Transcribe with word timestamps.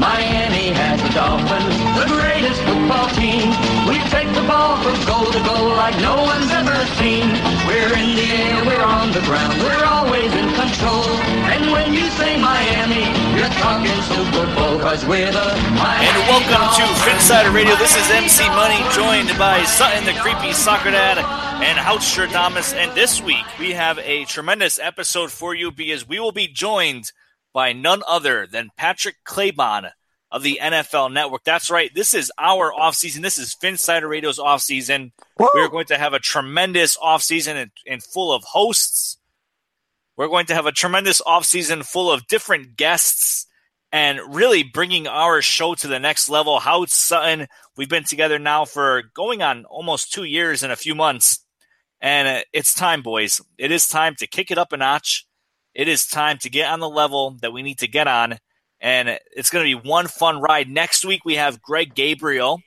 Miami 0.00 0.72
has 0.72 0.96
the 1.04 1.12
Dolphins, 1.12 1.76
the 2.00 2.08
greatest 2.08 2.56
football 2.64 3.08
team. 3.20 3.52
We 3.84 4.00
take 4.08 4.32
the 4.32 4.40
ball 4.48 4.80
from 4.80 4.96
goal 5.04 5.28
to 5.28 5.40
goal 5.44 5.76
like 5.76 5.92
no 6.00 6.16
one's 6.24 6.48
ever 6.56 6.72
seen. 6.96 7.28
We're 7.68 7.92
in 7.92 8.16
the 8.16 8.28
air, 8.32 8.64
we're 8.64 8.80
on 8.80 9.12
the 9.12 9.20
ground, 9.28 9.60
we're 9.60 9.84
always 9.84 10.32
in 10.32 10.48
control. 10.56 11.04
And 11.52 11.68
when 11.70 11.92
you 11.92 12.08
say 12.16 12.40
Miami, 12.40 13.04
you're 13.36 13.52
talking 13.60 13.92
Super 14.08 14.48
Bowl, 14.56 14.80
cause 14.80 15.04
we're 15.04 15.28
the 15.30 15.48
Miami 15.76 16.08
And 16.08 16.16
welcome 16.32 16.64
to. 16.80 16.84
Phinsider 17.04 17.52
Radio. 17.52 17.76
This 17.76 17.92
is 17.92 18.08
MC 18.10 18.48
Money, 18.56 18.80
joined 18.96 19.36
by 19.38 19.62
Sutton, 19.64 20.08
the 20.08 20.16
creepy 20.24 20.54
soccer 20.54 20.90
dad, 20.92 21.18
and 21.60 21.76
Houtstradamus. 21.76 22.72
And 22.72 22.90
this 22.96 23.20
week 23.20 23.44
we 23.58 23.72
have 23.72 23.98
a 23.98 24.24
tremendous 24.24 24.78
episode 24.78 25.30
for 25.30 25.54
you 25.54 25.70
because 25.70 26.08
we 26.08 26.18
will 26.18 26.32
be 26.32 26.48
joined 26.48 27.12
by 27.52 27.72
none 27.72 28.02
other 28.06 28.46
than 28.46 28.70
Patrick 28.76 29.16
Claybon 29.24 29.90
of 30.30 30.42
the 30.42 30.60
NFL 30.62 31.12
Network. 31.12 31.42
That's 31.44 31.70
right. 31.70 31.92
This 31.94 32.14
is 32.14 32.30
our 32.38 32.72
offseason. 32.72 33.22
This 33.22 33.38
is 33.38 33.56
Phinsider 33.60 34.08
Radio's 34.08 34.38
offseason. 34.38 35.12
We're 35.54 35.68
going 35.68 35.86
to 35.86 35.98
have 35.98 36.12
a 36.12 36.20
tremendous 36.20 36.96
offseason 36.96 37.54
and, 37.54 37.70
and 37.86 38.02
full 38.02 38.32
of 38.32 38.44
hosts. 38.44 39.18
We're 40.16 40.28
going 40.28 40.46
to 40.46 40.54
have 40.54 40.66
a 40.66 40.72
tremendous 40.72 41.20
offseason 41.22 41.84
full 41.84 42.12
of 42.12 42.26
different 42.26 42.76
guests 42.76 43.46
and 43.92 44.20
really 44.28 44.62
bringing 44.62 45.08
our 45.08 45.42
show 45.42 45.74
to 45.74 45.88
the 45.88 45.98
next 45.98 46.28
level. 46.28 46.60
How 46.60 46.84
Sutton, 46.86 47.48
we've 47.76 47.88
been 47.88 48.04
together 48.04 48.38
now 48.38 48.64
for 48.64 49.02
going 49.14 49.42
on 49.42 49.64
almost 49.64 50.12
two 50.12 50.24
years 50.24 50.62
and 50.62 50.72
a 50.72 50.76
few 50.76 50.94
months. 50.94 51.44
And 52.00 52.28
uh, 52.28 52.42
it's 52.52 52.72
time, 52.72 53.02
boys. 53.02 53.40
It 53.58 53.72
is 53.72 53.88
time 53.88 54.14
to 54.16 54.26
kick 54.26 54.50
it 54.50 54.58
up 54.58 54.72
a 54.72 54.76
notch. 54.76 55.26
It 55.74 55.88
is 55.88 56.06
time 56.06 56.38
to 56.38 56.50
get 56.50 56.70
on 56.70 56.80
the 56.80 56.88
level 56.88 57.36
that 57.42 57.52
we 57.52 57.62
need 57.62 57.78
to 57.78 57.88
get 57.88 58.08
on. 58.08 58.38
And 58.80 59.18
it's 59.36 59.50
going 59.50 59.64
to 59.64 59.80
be 59.82 59.88
one 59.88 60.06
fun 60.06 60.40
ride. 60.40 60.68
Next 60.68 61.04
week, 61.04 61.24
we 61.24 61.36
have 61.36 61.62
Greg 61.62 61.94
Gabriel, 61.94 62.60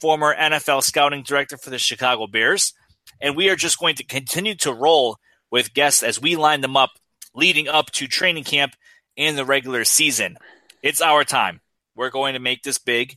former 0.00 0.34
NFL 0.34 0.82
scouting 0.82 1.22
director 1.22 1.56
for 1.56 1.70
the 1.70 1.78
Chicago 1.78 2.26
Bears. 2.26 2.74
And 3.20 3.36
we 3.36 3.48
are 3.48 3.56
just 3.56 3.78
going 3.78 3.96
to 3.96 4.04
continue 4.04 4.54
to 4.56 4.72
roll 4.72 5.16
with 5.50 5.74
guests 5.74 6.02
as 6.02 6.20
we 6.20 6.36
line 6.36 6.60
them 6.60 6.76
up 6.76 6.90
leading 7.34 7.68
up 7.68 7.90
to 7.92 8.06
training 8.06 8.44
camp 8.44 8.74
and 9.16 9.36
the 9.36 9.44
regular 9.44 9.84
season. 9.84 10.36
It's 10.82 11.00
our 11.00 11.24
time. 11.24 11.60
We're 11.94 12.10
going 12.10 12.34
to 12.34 12.40
make 12.40 12.62
this 12.62 12.78
big 12.78 13.16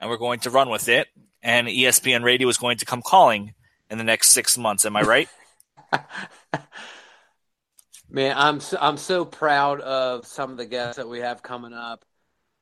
and 0.00 0.08
we're 0.08 0.16
going 0.16 0.40
to 0.40 0.50
run 0.50 0.70
with 0.70 0.88
it. 0.88 1.08
And 1.42 1.68
ESPN 1.68 2.24
Radio 2.24 2.48
is 2.48 2.56
going 2.56 2.78
to 2.78 2.86
come 2.86 3.02
calling 3.02 3.54
in 3.90 3.98
the 3.98 4.04
next 4.04 4.30
six 4.30 4.56
months. 4.56 4.84
Am 4.84 4.96
I 4.96 5.02
right? 5.02 5.28
Man, 8.14 8.36
I'm 8.38 8.60
so, 8.60 8.78
I'm 8.80 8.96
so 8.96 9.24
proud 9.24 9.80
of 9.80 10.24
some 10.24 10.52
of 10.52 10.56
the 10.56 10.66
guests 10.66 10.98
that 10.98 11.08
we 11.08 11.18
have 11.18 11.42
coming 11.42 11.72
up, 11.72 12.04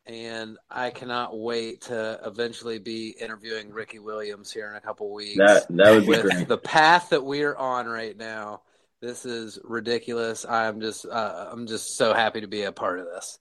and 0.07 0.57
I 0.71 0.89
cannot 0.89 1.39
wait 1.39 1.83
to 1.83 2.21
eventually 2.25 2.79
be 2.79 3.11
interviewing 3.11 3.71
Ricky 3.71 3.99
Williams 3.99 4.51
here 4.51 4.71
in 4.71 4.77
a 4.77 4.81
couple 4.81 5.13
weeks. 5.13 5.37
That 5.37 5.67
that 5.69 5.91
would 5.91 6.05
be 6.05 6.09
With 6.09 6.23
great. 6.23 6.49
the 6.49 6.57
path 6.57 7.11
that 7.11 7.23
we're 7.23 7.55
on 7.55 7.85
right 7.85 8.17
now, 8.17 8.63
this 9.03 9.27
is 9.27 9.59
ridiculous. 9.63 10.47
I'm 10.49 10.81
just 10.81 11.05
uh, 11.05 11.51
I'm 11.53 11.67
just 11.67 11.99
so 11.99 12.15
happy 12.15 12.41
to 12.41 12.49
be 12.49 12.63
a 12.63 12.73
part 12.73 12.99
of 12.99 13.05
this. 13.15 13.39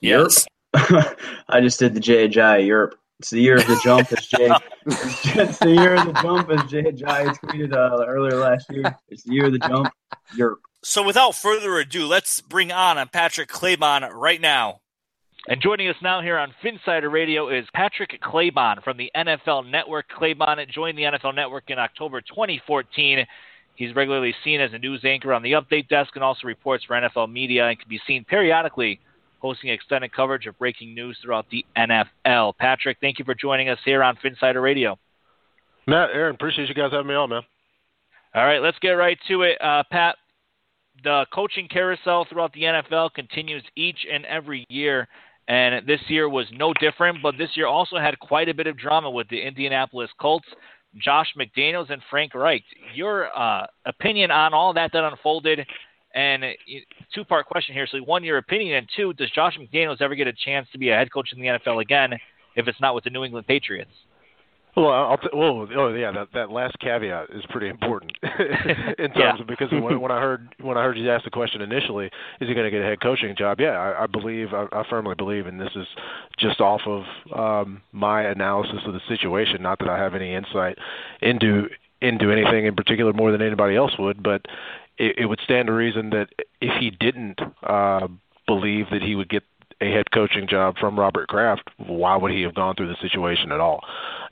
Yes. 0.00 0.46
I 0.74 1.60
just 1.60 1.80
did 1.80 1.94
the 1.94 2.00
JHI 2.00 2.64
Europe. 2.64 2.94
It's 3.18 3.30
the 3.30 3.40
year 3.40 3.56
of 3.56 3.66
the 3.66 3.80
jump, 3.82 4.12
as 4.12 4.24
Jay. 4.24 4.50
it's 4.86 5.58
the 5.58 5.72
year 5.72 5.96
of 5.96 6.06
the 6.06 6.12
jump, 6.22 6.48
as 6.48 6.60
JHI 6.70 7.36
tweeted 7.40 7.72
uh, 7.72 8.06
earlier 8.06 8.38
last 8.38 8.70
year. 8.70 8.96
It's 9.08 9.24
the 9.24 9.32
year 9.32 9.46
of 9.46 9.52
the 9.52 9.58
jump, 9.58 9.92
Europe. 10.36 10.60
So 10.82 11.02
without 11.02 11.34
further 11.34 11.78
ado, 11.78 12.06
let's 12.06 12.40
bring 12.40 12.72
on 12.72 13.06
Patrick 13.08 13.48
Claybon 13.48 14.10
right 14.14 14.40
now. 14.40 14.80
And 15.48 15.60
joining 15.60 15.88
us 15.88 15.96
now 16.02 16.20
here 16.20 16.38
on 16.38 16.54
Phinsider 16.62 17.10
Radio 17.10 17.48
is 17.48 17.66
Patrick 17.74 18.20
Claybon 18.22 18.82
from 18.82 18.96
the 18.96 19.10
NFL 19.16 19.70
Network. 19.70 20.06
Claybon 20.10 20.66
joined 20.70 20.96
the 20.96 21.02
NFL 21.02 21.34
Network 21.34 21.64
in 21.68 21.78
October 21.78 22.20
2014. 22.20 23.26
He's 23.74 23.94
regularly 23.94 24.34
seen 24.44 24.60
as 24.60 24.72
a 24.72 24.78
news 24.78 25.00
anchor 25.04 25.32
on 25.32 25.42
the 25.42 25.52
update 25.52 25.88
desk 25.88 26.10
and 26.14 26.24
also 26.24 26.46
reports 26.46 26.84
for 26.84 26.94
NFL 26.94 27.32
media 27.32 27.66
and 27.66 27.78
can 27.78 27.88
be 27.88 28.00
seen 28.06 28.24
periodically 28.24 29.00
hosting 29.40 29.70
extended 29.70 30.12
coverage 30.12 30.46
of 30.46 30.58
breaking 30.58 30.94
news 30.94 31.18
throughout 31.22 31.46
the 31.50 31.64
NFL. 31.76 32.56
Patrick, 32.58 32.98
thank 33.00 33.18
you 33.18 33.24
for 33.24 33.34
joining 33.34 33.70
us 33.70 33.78
here 33.84 34.02
on 34.02 34.16
Phinsider 34.16 34.62
Radio. 34.62 34.98
Matt, 35.86 36.10
Aaron, 36.12 36.34
appreciate 36.34 36.68
you 36.68 36.74
guys 36.74 36.92
having 36.92 37.06
me 37.06 37.14
on, 37.14 37.30
man. 37.30 37.42
All 38.34 38.44
right, 38.44 38.60
let's 38.60 38.78
get 38.80 38.90
right 38.90 39.18
to 39.28 39.42
it. 39.42 39.60
Uh, 39.60 39.82
Pat, 39.90 40.16
the 41.04 41.26
coaching 41.32 41.68
carousel 41.68 42.26
throughout 42.28 42.52
the 42.52 42.62
NFL 42.62 43.14
continues 43.14 43.62
each 43.76 44.06
and 44.10 44.24
every 44.26 44.66
year, 44.68 45.08
and 45.48 45.86
this 45.86 46.00
year 46.08 46.28
was 46.28 46.46
no 46.52 46.72
different. 46.74 47.22
But 47.22 47.36
this 47.38 47.50
year 47.54 47.66
also 47.66 47.98
had 47.98 48.18
quite 48.18 48.48
a 48.48 48.54
bit 48.54 48.66
of 48.66 48.78
drama 48.78 49.10
with 49.10 49.28
the 49.28 49.40
Indianapolis 49.40 50.10
Colts, 50.20 50.46
Josh 50.96 51.28
McDaniels, 51.38 51.90
and 51.90 52.02
Frank 52.10 52.34
Reich. 52.34 52.62
Your 52.94 53.36
uh, 53.36 53.66
opinion 53.86 54.30
on 54.30 54.54
all 54.54 54.72
that 54.74 54.92
that 54.92 55.04
unfolded, 55.04 55.66
and 56.14 56.44
two 57.14 57.24
part 57.24 57.46
question 57.46 57.74
here. 57.74 57.86
So, 57.90 57.98
one, 57.98 58.24
your 58.24 58.38
opinion, 58.38 58.76
and 58.76 58.88
two, 58.96 59.12
does 59.14 59.30
Josh 59.30 59.56
McDaniels 59.58 60.00
ever 60.00 60.14
get 60.14 60.26
a 60.26 60.32
chance 60.32 60.68
to 60.72 60.78
be 60.78 60.90
a 60.90 60.94
head 60.94 61.12
coach 61.12 61.32
in 61.32 61.40
the 61.40 61.48
NFL 61.48 61.82
again 61.82 62.12
if 62.56 62.68
it's 62.68 62.80
not 62.80 62.94
with 62.94 63.04
the 63.04 63.10
New 63.10 63.24
England 63.24 63.46
Patriots? 63.46 63.90
Well, 64.80 64.92
I'll 64.92 65.18
t- 65.18 65.28
well, 65.34 65.68
oh 65.76 65.94
yeah, 65.94 66.10
that 66.12 66.28
that 66.32 66.50
last 66.50 66.78
caveat 66.78 67.30
is 67.30 67.44
pretty 67.50 67.68
important 67.68 68.12
in 68.22 69.10
terms 69.12 69.16
Yeah. 69.16 69.40
of 69.40 69.46
because 69.46 69.70
when, 69.70 70.00
when 70.00 70.10
I 70.10 70.20
heard 70.20 70.48
when 70.62 70.78
I 70.78 70.82
heard 70.82 70.96
you 70.96 71.10
ask 71.10 71.24
the 71.24 71.30
question 71.30 71.60
initially, 71.60 72.06
is 72.40 72.48
he 72.48 72.54
going 72.54 72.64
to 72.64 72.70
get 72.70 72.80
a 72.80 72.84
head 72.84 73.00
coaching 73.00 73.34
job? 73.36 73.60
Yeah, 73.60 73.72
I, 73.72 74.04
I 74.04 74.06
believe, 74.06 74.54
I, 74.54 74.66
I 74.72 74.84
firmly 74.88 75.14
believe, 75.14 75.46
and 75.46 75.60
this 75.60 75.72
is 75.76 75.86
just 76.38 76.60
off 76.60 76.80
of 76.86 77.02
um, 77.36 77.82
my 77.92 78.22
analysis 78.22 78.80
of 78.86 78.94
the 78.94 79.00
situation. 79.08 79.62
Not 79.62 79.78
that 79.80 79.88
I 79.88 79.98
have 79.98 80.14
any 80.14 80.34
insight 80.34 80.78
into 81.20 81.68
into 82.00 82.30
anything 82.30 82.64
in 82.64 82.74
particular 82.74 83.12
more 83.12 83.30
than 83.32 83.42
anybody 83.42 83.76
else 83.76 83.92
would, 83.98 84.22
but 84.22 84.46
it, 84.96 85.18
it 85.18 85.26
would 85.26 85.40
stand 85.44 85.66
to 85.66 85.72
reason 85.72 86.10
that 86.10 86.28
if 86.62 86.72
he 86.80 86.90
didn't 86.90 87.38
uh, 87.62 88.08
believe 88.46 88.86
that 88.90 89.02
he 89.02 89.14
would 89.14 89.28
get 89.28 89.42
a 89.80 89.86
head 89.86 90.10
coaching 90.12 90.46
job 90.46 90.76
from 90.78 90.98
Robert 90.98 91.28
Kraft, 91.28 91.68
why 91.78 92.16
would 92.16 92.32
he 92.32 92.42
have 92.42 92.54
gone 92.54 92.74
through 92.76 92.88
the 92.88 92.96
situation 93.00 93.52
at 93.52 93.60
all? 93.60 93.80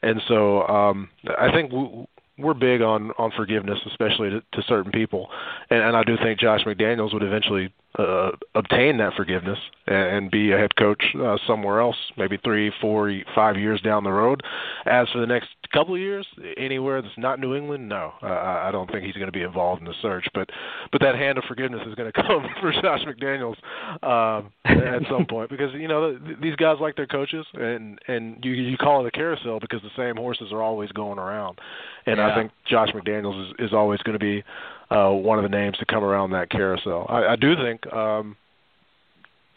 And 0.03 0.21
so 0.29 0.67
um, 0.69 1.09
I 1.39 1.51
think 1.51 1.71
w- 1.71 2.07
we're 2.39 2.55
big 2.55 2.83
on 2.83 3.11
on 3.19 3.33
forgiveness, 3.37 3.79
especially 3.87 4.31
to, 4.31 4.41
to 4.41 4.63
certain 4.69 4.93
people, 4.93 5.29
and, 5.71 5.83
and 5.83 5.97
I 5.97 6.05
do 6.05 6.17
think 6.23 6.39
Josh 6.39 6.63
McDaniels 6.65 7.13
would 7.13 7.23
eventually 7.23 7.73
uh, 7.99 8.31
obtain 8.55 8.97
that 8.99 9.13
forgiveness 9.15 9.59
and, 9.87 10.31
be 10.31 10.53
a 10.53 10.59
head 10.59 10.77
coach 10.77 11.03
uh, 11.21 11.39
somewhere 11.47 11.81
else, 11.81 11.97
maybe 12.17 12.39
three, 12.45 12.71
four, 12.81 13.13
five 13.35 13.57
years 13.57 13.81
down 13.81 14.05
the 14.05 14.11
road. 14.11 14.43
As 14.85 15.09
for 15.11 15.21
the 15.21 15.27
next 15.27 15.49
couple 15.73 15.95
of 15.95 16.01
years, 16.01 16.27
anywhere 16.57 17.01
that's 17.01 17.17
not 17.17 17.41
New 17.41 17.55
England, 17.55 17.89
no, 17.89 18.13
uh, 18.23 18.27
I 18.27 18.71
don't 18.71 18.91
think 18.91 19.05
he's 19.05 19.15
going 19.15 19.27
to 19.27 19.33
be 19.33 19.43
involved 19.43 19.81
in 19.81 19.87
the 19.87 19.95
search. 20.03 20.27
But 20.35 20.51
but 20.93 21.01
that 21.01 21.15
hand 21.15 21.39
of 21.39 21.45
forgiveness 21.45 21.81
is 21.87 21.95
going 21.95 22.13
to 22.13 22.23
come 22.23 22.47
for 22.61 22.73
Josh 22.73 23.01
McDaniels 23.07 23.57
um, 24.03 24.53
at 24.65 25.03
some 25.11 25.25
point 25.31 25.51
because 25.51 25.73
you 25.75 25.89
know 25.89 26.19
th- 26.19 26.39
these 26.41 26.57
guys 26.57 26.77
like 26.81 26.97
their 26.97 27.07
coaches, 27.07 27.47
and 27.55 27.99
and 28.07 28.45
you 28.45 28.53
you 28.53 28.77
call 28.77 29.05
it 29.05 29.09
a 29.09 29.11
carousel 29.11 29.61
because 29.61 29.81
the 29.83 29.91
same 29.97 30.17
horses 30.17 30.53
are 30.53 30.63
always 30.63 30.91
going 30.93 31.19
around, 31.19 31.59
and 32.07 32.21
I 32.21 32.35
think 32.35 32.53
Josh 32.67 32.91
McDaniels 32.91 33.49
is, 33.49 33.55
is 33.59 33.73
always 33.73 34.01
going 34.03 34.19
to 34.19 34.25
be 34.25 34.45
uh, 34.91 35.11
one 35.11 35.39
of 35.39 35.43
the 35.43 35.57
names 35.57 35.77
to 35.79 35.87
come 35.87 36.05
around 36.05 36.31
that 36.31 36.51
carousel. 36.51 37.07
I, 37.09 37.33
I 37.33 37.37
do 37.37 37.55
think, 37.57 37.87
um, 37.93 38.37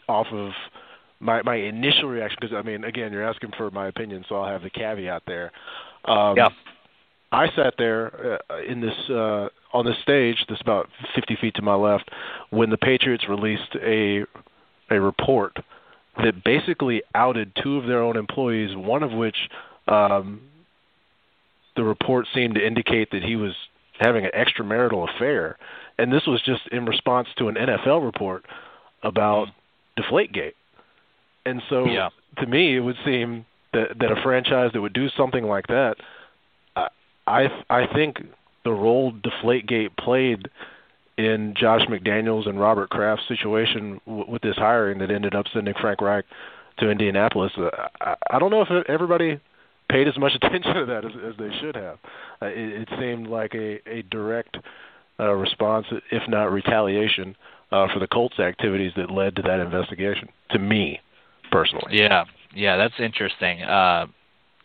off 0.08 0.26
of 0.32 0.50
my 1.20 1.42
my 1.42 1.56
initial 1.56 2.08
reaction, 2.08 2.38
because 2.40 2.54
I 2.54 2.62
mean, 2.62 2.84
again, 2.84 3.12
you're 3.12 3.28
asking 3.28 3.52
for 3.56 3.70
my 3.70 3.88
opinion, 3.88 4.24
so 4.28 4.36
I'll 4.36 4.50
have 4.50 4.62
the 4.62 4.70
caveat 4.70 5.22
there. 5.26 5.52
Um, 6.04 6.36
yeah. 6.36 6.48
I 7.30 7.46
sat 7.56 7.74
there 7.78 8.38
uh, 8.50 8.58
in 8.68 8.80
this 8.80 8.94
uh, 9.08 9.48
on 9.72 9.86
this 9.86 9.96
stage, 10.02 10.36
this 10.48 10.60
about 10.60 10.88
50 11.14 11.36
feet 11.40 11.54
to 11.54 11.62
my 11.62 11.74
left, 11.74 12.10
when 12.50 12.68
the 12.68 12.76
Patriots 12.76 13.24
released 13.28 13.74
a 13.82 14.24
a 14.90 15.00
report 15.00 15.56
that 16.18 16.44
basically 16.44 17.02
outed 17.14 17.52
two 17.62 17.78
of 17.78 17.86
their 17.86 18.02
own 18.02 18.18
employees, 18.18 18.76
one 18.76 19.02
of 19.02 19.12
which 19.12 19.36
um, 19.88 20.42
the 21.74 21.82
report 21.82 22.26
seemed 22.34 22.56
to 22.56 22.66
indicate 22.66 23.10
that 23.12 23.22
he 23.22 23.36
was 23.36 23.54
having 24.04 24.24
an 24.24 24.30
extramarital 24.34 25.08
affair, 25.14 25.56
and 25.98 26.12
this 26.12 26.22
was 26.26 26.40
just 26.44 26.62
in 26.70 26.86
response 26.86 27.28
to 27.38 27.48
an 27.48 27.54
NFL 27.56 28.04
report 28.04 28.44
about 29.02 29.48
Deflategate. 29.98 30.54
And 31.44 31.62
so, 31.68 31.86
yeah. 31.86 32.10
to 32.38 32.46
me, 32.46 32.76
it 32.76 32.80
would 32.80 32.96
seem 33.04 33.44
that 33.72 33.98
that 33.98 34.10
a 34.12 34.20
franchise 34.22 34.70
that 34.72 34.80
would 34.80 34.92
do 34.92 35.08
something 35.16 35.44
like 35.44 35.66
that, 35.68 35.96
I 36.76 36.88
I, 37.26 37.46
I 37.68 37.86
think 37.92 38.18
the 38.64 38.72
role 38.72 39.12
Deflategate 39.12 39.96
played 39.96 40.48
in 41.18 41.54
Josh 41.56 41.82
McDaniels 41.82 42.48
and 42.48 42.58
Robert 42.58 42.90
Kraft's 42.90 43.28
situation 43.28 44.00
w- 44.06 44.30
with 44.30 44.42
this 44.42 44.56
hiring 44.56 44.98
that 44.98 45.10
ended 45.10 45.34
up 45.34 45.46
sending 45.52 45.74
Frank 45.80 46.00
Reich 46.00 46.24
to 46.78 46.90
Indianapolis. 46.90 47.52
Uh, 47.56 47.70
I, 48.00 48.14
I 48.30 48.38
don't 48.38 48.50
know 48.50 48.62
if 48.62 48.86
everybody 48.88 49.40
paid 49.92 50.08
as 50.08 50.18
much 50.18 50.32
attention 50.42 50.74
to 50.74 50.86
that 50.86 51.04
as, 51.04 51.12
as 51.28 51.34
they 51.38 51.50
should 51.60 51.76
have. 51.76 51.98
Uh, 52.40 52.46
it, 52.46 52.82
it 52.82 52.88
seemed 52.98 53.28
like 53.28 53.54
a, 53.54 53.80
a 53.88 54.02
direct 54.10 54.56
uh, 55.20 55.32
response, 55.32 55.86
if 56.10 56.22
not 56.28 56.50
retaliation, 56.50 57.36
uh, 57.70 57.86
for 57.92 58.00
the 58.00 58.06
Colts' 58.06 58.40
activities 58.40 58.92
that 58.96 59.10
led 59.10 59.36
to 59.36 59.42
that 59.42 59.60
investigation. 59.60 60.28
To 60.50 60.58
me, 60.58 61.00
personally. 61.50 61.92
Yeah, 61.96 62.24
yeah, 62.54 62.76
that's 62.76 62.94
interesting. 62.98 63.62
Uh, 63.62 64.06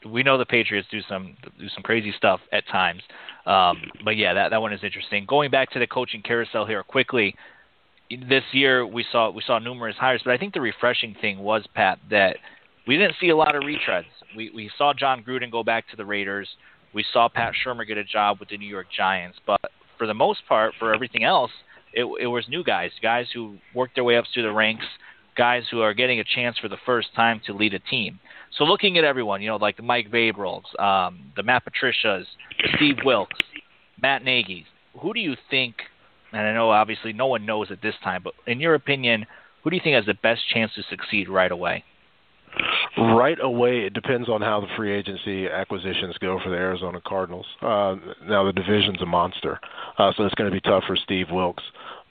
we 0.06 0.24
know 0.24 0.38
the 0.38 0.45
Patriots 0.45 0.88
do 0.91 1.01
some 1.07 1.35
do 1.59 1.68
some 1.69 1.83
crazy 1.83 2.13
stuff 2.15 2.39
at 2.51 2.68
times, 2.68 3.01
um, 3.45 3.81
but 4.06 4.15
yeah, 4.15 4.33
that 4.33 4.50
that 4.50 4.62
one 4.62 4.73
is 4.73 4.83
interesting. 4.83 5.25
Going 5.25 5.51
back 5.51 5.71
to 5.71 5.80
the 5.80 5.88
coaching 5.88 6.21
carousel 6.21 6.65
here 6.65 6.83
quickly, 6.83 7.35
this 8.09 8.44
year 8.51 8.85
we 8.85 9.06
saw 9.12 9.31
we 9.31 9.41
saw 9.45 9.59
numerous 9.59 9.95
hires, 9.97 10.21
but 10.23 10.33
I 10.33 10.38
think 10.38 10.53
the 10.53 10.62
refreshing 10.62 11.15
thing 11.19 11.39
was 11.39 11.65
Pat 11.73 12.00
that 12.09 12.38
we 12.88 12.97
didn't 12.97 13.15
see 13.19 13.30
a 13.30 13.35
lot 13.35 13.56
of 13.56 13.63
retreads. 13.63 14.06
We 14.35 14.51
we 14.53 14.69
saw 14.77 14.94
Jon 14.94 15.24
Gruden 15.24 15.51
go 15.51 15.63
back 15.63 15.88
to 15.89 15.95
the 15.95 16.06
Raiders. 16.06 16.47
We 16.94 17.06
saw 17.13 17.29
Pat 17.29 17.53
Shurmur 17.65 17.88
get 17.88 17.97
a 17.97 18.03
job 18.03 18.39
with 18.39 18.50
the 18.50 18.57
New 18.57 18.68
York 18.68 18.88
Giants, 18.95 19.38
but 19.45 19.62
for 19.97 20.07
the 20.07 20.13
most 20.13 20.41
part, 20.47 20.74
for 20.79 20.94
everything 20.94 21.24
else, 21.24 21.51
it, 21.94 22.06
it 22.21 22.27
was 22.27 22.45
new 22.47 22.63
guys, 22.63 22.91
guys 23.01 23.27
who 23.33 23.57
worked 23.74 23.95
their 23.95 24.03
way 24.03 24.18
up 24.18 24.25
through 24.33 24.44
the 24.44 24.51
ranks, 24.51 24.85
guys 25.35 25.63
who 25.69 25.81
are 25.81 25.94
getting 25.94 26.19
a 26.19 26.24
chance 26.24 26.57
for 26.57 26.68
the 26.68 26.77
first 26.85 27.09
time 27.15 27.41
to 27.45 27.53
lead 27.53 27.74
a 27.74 27.79
team. 27.79 28.19
So 28.57 28.63
looking 28.63 28.97
at 28.97 29.03
everyone, 29.03 29.41
you 29.41 29.50
know, 29.50 29.57
like 29.57 29.77
the 29.77 29.83
Mike 29.83 30.09
Vrabels, 30.12 30.80
um, 30.80 31.31
the 31.35 31.44
Matt 31.44 31.65
Patricias, 31.65 32.25
the 32.62 32.69
Steve 32.75 32.97
Wilks, 33.03 33.39
Matt 34.01 34.23
Nagy's, 34.23 34.65
who 35.00 35.13
do 35.13 35.19
you 35.19 35.35
think? 35.50 35.75
And 36.31 36.41
I 36.41 36.53
know 36.53 36.71
obviously 36.71 37.13
no 37.13 37.27
one 37.27 37.45
knows 37.45 37.71
at 37.71 37.81
this 37.81 37.95
time, 38.03 38.21
but 38.23 38.33
in 38.45 38.59
your 38.59 38.75
opinion, 38.75 39.25
who 39.63 39.69
do 39.69 39.75
you 39.75 39.81
think 39.83 39.95
has 39.95 40.06
the 40.06 40.13
best 40.13 40.41
chance 40.53 40.71
to 40.75 40.83
succeed 40.89 41.30
right 41.30 41.51
away? 41.51 41.83
Right 42.98 43.38
away, 43.42 43.81
it 43.86 43.94
depends 43.94 44.30
on 44.30 44.42
how 44.42 44.59
the 44.59 44.68
free 44.75 44.92
agency 44.92 45.48
acquisitions 45.48 46.18
go 46.19 46.39
for 46.44 46.50
the 46.50 46.56
Arizona 46.56 47.00
Cardinals. 47.06 47.45
Uh, 47.62 47.95
now 48.27 48.44
the 48.44 48.54
division's 48.54 49.01
a 49.01 49.06
monster, 49.06 49.59
uh, 49.98 50.12
so 50.18 50.24
it's 50.24 50.36
going 50.36 50.50
to 50.50 50.56
be 50.56 50.62
tough 50.62 50.83
for 50.88 50.95
Steve 50.95 51.27
Wilks 51.31 51.63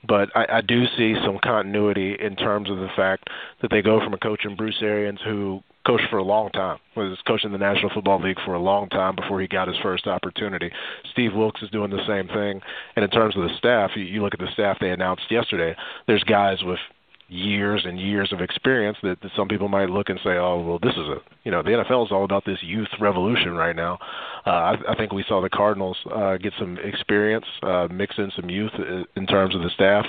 but 0.08 0.28
I, 0.37 0.58
I 0.58 0.60
do 0.60 0.84
see 0.96 1.14
some 1.25 1.38
continuity 1.43 2.16
in 2.20 2.37
terms 2.37 2.70
of 2.70 2.76
the 2.76 2.88
fact 2.94 3.28
that 3.62 3.70
they 3.70 3.82
go 3.82 3.98
from 3.98 4.14
a 4.14 4.19
coach 4.19 4.44
in 4.44 4.56
Bruce 4.56 4.78
Arians 4.81 5.19
who 5.25 5.62
coached 5.87 6.08
for 6.10 6.19
a 6.19 6.25
long 6.25 6.50
time, 6.50 6.78
was 6.96 7.16
coaching 7.26 7.52
the 7.52 7.58
National 7.58 7.90
Football 7.94 8.20
League 8.20 8.38
for 8.44 8.54
a 8.54 8.60
long 8.60 8.88
time 8.88 9.14
before 9.14 9.40
he 9.40 9.46
got 9.46 9.69
his 9.69 9.76
first 9.82 10.06
opportunity. 10.06 10.70
Steve 11.12 11.32
Wilks 11.32 11.62
is 11.62 11.70
doing 11.70 11.90
the 11.90 12.04
same 12.08 12.26
thing. 12.26 12.60
And 12.96 13.04
in 13.04 13.10
terms 13.10 13.37
of 13.37 13.43
the 13.44 13.56
staff, 13.56 13.93
you, 13.94 14.02
you 14.02 14.22
look 14.22 14.34
at 14.34 14.40
the 14.40 14.50
staff 14.52 14.78
they 14.81 14.90
announced 14.90 15.31
yesterday. 15.31 15.76
There's 16.08 16.25
guys 16.25 16.58
with 16.64 16.81
years 17.28 17.82
and 17.84 18.00
years 18.00 18.32
of 18.32 18.40
experience 18.40 18.96
that, 19.02 19.20
that 19.20 19.31
some 19.37 19.49
people 19.49 19.69
might 19.69 19.90
look 19.90 20.08
and 20.08 20.19
say, 20.23 20.37
oh, 20.37 20.61
well, 20.61 20.78
this 20.78 20.93
is 20.93 21.08
a, 21.08 21.17
you 21.44 21.50
know, 21.50 21.62
the 21.62 21.70
NFL 21.70 22.06
is 22.06 22.12
all 22.12 22.25
about 22.25 22.44
this 22.44 22.58
youth 22.62 22.88
revolution 23.00 23.55
right 23.55 23.75
now. 23.75 23.99
Uh, 24.46 24.50
I, 24.50 24.76
I 24.90 24.94
think 24.94 25.12
we 25.12 25.25
saw 25.26 25.40
the 25.40 25.50
Cardinals 25.50 25.96
uh, 26.14 26.37
get 26.37 26.52
some 26.58 26.78
experience, 26.78 27.46
uh, 27.62 27.88
mix 27.90 28.17
in 28.19 28.31
some 28.37 28.49
youth 28.49 28.73
in 29.17 29.26
terms 29.26 29.55
of 29.56 29.62
the 29.62 29.70
staff 29.70 30.06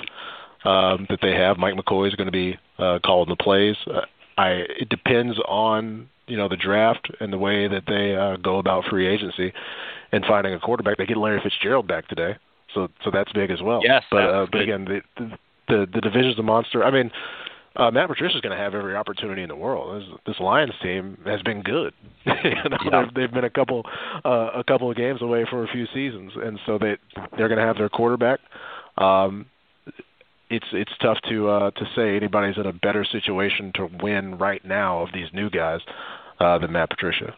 um, 0.64 1.06
that 1.10 1.18
they 1.22 1.32
have. 1.32 1.58
Mike 1.58 1.74
McCoy 1.74 2.08
is 2.08 2.14
going 2.14 2.26
to 2.26 2.32
be 2.32 2.56
uh, 2.78 2.98
calling 3.04 3.28
the 3.28 3.36
plays. 3.36 3.76
Uh, 3.86 4.02
I 4.36 4.50
it 4.80 4.88
depends 4.88 5.38
on 5.48 6.08
you 6.26 6.36
know 6.36 6.48
the 6.48 6.56
draft 6.56 7.10
and 7.20 7.32
the 7.32 7.38
way 7.38 7.66
that 7.66 7.82
they 7.86 8.14
uh, 8.14 8.36
go 8.36 8.58
about 8.58 8.84
free 8.88 9.06
agency 9.06 9.52
and 10.12 10.24
finding 10.24 10.54
a 10.54 10.60
quarterback. 10.60 10.98
They 10.98 11.06
get 11.06 11.16
Larry 11.16 11.40
Fitzgerald 11.42 11.88
back 11.88 12.06
today, 12.08 12.36
so 12.74 12.88
so 13.04 13.10
that's 13.12 13.32
big 13.32 13.50
as 13.50 13.60
well. 13.62 13.80
Yes, 13.82 14.04
but 14.10 14.22
uh, 14.22 14.46
but 14.50 14.60
again, 14.60 14.84
the, 14.84 15.00
the 15.16 15.38
the 15.68 15.86
the 15.92 16.00
division's 16.00 16.38
a 16.38 16.42
monster. 16.42 16.84
I 16.84 16.90
mean, 16.90 17.10
uh, 17.76 17.90
Matt 17.90 18.08
Patricia's 18.08 18.40
going 18.40 18.56
to 18.56 18.62
have 18.62 18.74
every 18.74 18.96
opportunity 18.96 19.42
in 19.42 19.48
the 19.48 19.56
world. 19.56 20.02
This, 20.02 20.18
this 20.26 20.40
Lions 20.40 20.72
team 20.82 21.16
has 21.24 21.40
been 21.42 21.62
good. 21.62 21.94
you 22.26 22.32
know, 22.68 22.78
yeah. 22.84 23.04
they've, 23.04 23.14
they've 23.14 23.32
been 23.32 23.44
a 23.44 23.50
couple 23.50 23.84
uh, 24.24 24.50
a 24.54 24.64
couple 24.64 24.90
of 24.90 24.96
games 24.96 25.22
away 25.22 25.46
for 25.48 25.64
a 25.64 25.68
few 25.68 25.86
seasons, 25.94 26.32
and 26.34 26.58
so 26.66 26.78
they 26.78 26.96
they're 27.36 27.48
going 27.48 27.60
to 27.60 27.66
have 27.66 27.76
their 27.76 27.88
quarterback. 27.88 28.40
Um, 28.96 29.46
it's 30.50 30.66
it's 30.72 30.92
tough 31.00 31.18
to 31.28 31.48
uh, 31.48 31.70
to 31.72 31.84
say 31.94 32.16
anybody's 32.16 32.56
in 32.56 32.66
a 32.66 32.72
better 32.72 33.04
situation 33.04 33.72
to 33.74 33.88
win 34.02 34.38
right 34.38 34.64
now 34.64 35.02
of 35.02 35.10
these 35.12 35.28
new 35.32 35.50
guys 35.50 35.80
uh, 36.40 36.58
than 36.58 36.72
Matt 36.72 36.90
Patricia. 36.90 37.34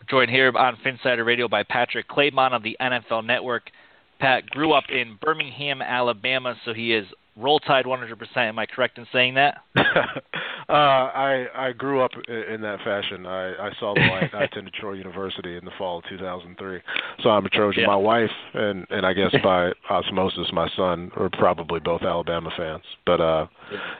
We're 0.00 0.06
joined 0.10 0.30
here 0.30 0.52
on 0.56 0.76
Phinsider 0.84 1.24
Radio 1.24 1.46
by 1.46 1.62
Patrick 1.62 2.08
Claybon 2.08 2.52
of 2.52 2.62
the 2.62 2.76
NFL 2.80 3.24
Network. 3.24 3.70
Pat 4.20 4.46
grew 4.46 4.72
up 4.72 4.84
in 4.90 5.18
Birmingham, 5.20 5.82
Alabama, 5.82 6.54
so 6.64 6.72
he 6.72 6.92
is 6.92 7.06
roll 7.36 7.58
tide 7.60 7.84
100%. 7.84 8.36
Am 8.36 8.58
I 8.58 8.66
correct 8.66 8.98
in 8.98 9.06
saying 9.12 9.34
that? 9.34 9.56
uh, 9.76 10.72
I 10.72 11.46
I 11.54 11.72
grew 11.72 12.00
up 12.00 12.12
in 12.28 12.60
that 12.60 12.78
fashion. 12.84 13.26
I, 13.26 13.54
I 13.54 13.70
saw 13.80 13.94
the 13.94 14.00
light. 14.00 14.34
I 14.34 14.44
attended 14.44 14.72
Troy 14.74 14.92
University 14.92 15.56
in 15.56 15.64
the 15.64 15.70
fall 15.76 15.98
of 15.98 16.04
2003, 16.08 16.80
so 17.22 17.30
I'm 17.30 17.44
a 17.44 17.48
Trojan. 17.48 17.82
Yeah. 17.82 17.86
My 17.88 17.96
wife 17.96 18.30
and 18.54 18.86
and 18.90 19.04
I 19.04 19.12
guess 19.12 19.34
by 19.42 19.72
osmosis, 19.90 20.48
my 20.52 20.68
son 20.76 21.10
are 21.16 21.30
probably 21.30 21.80
both 21.80 22.02
Alabama 22.02 22.50
fans. 22.56 22.84
But 23.06 23.20
uh, 23.20 23.46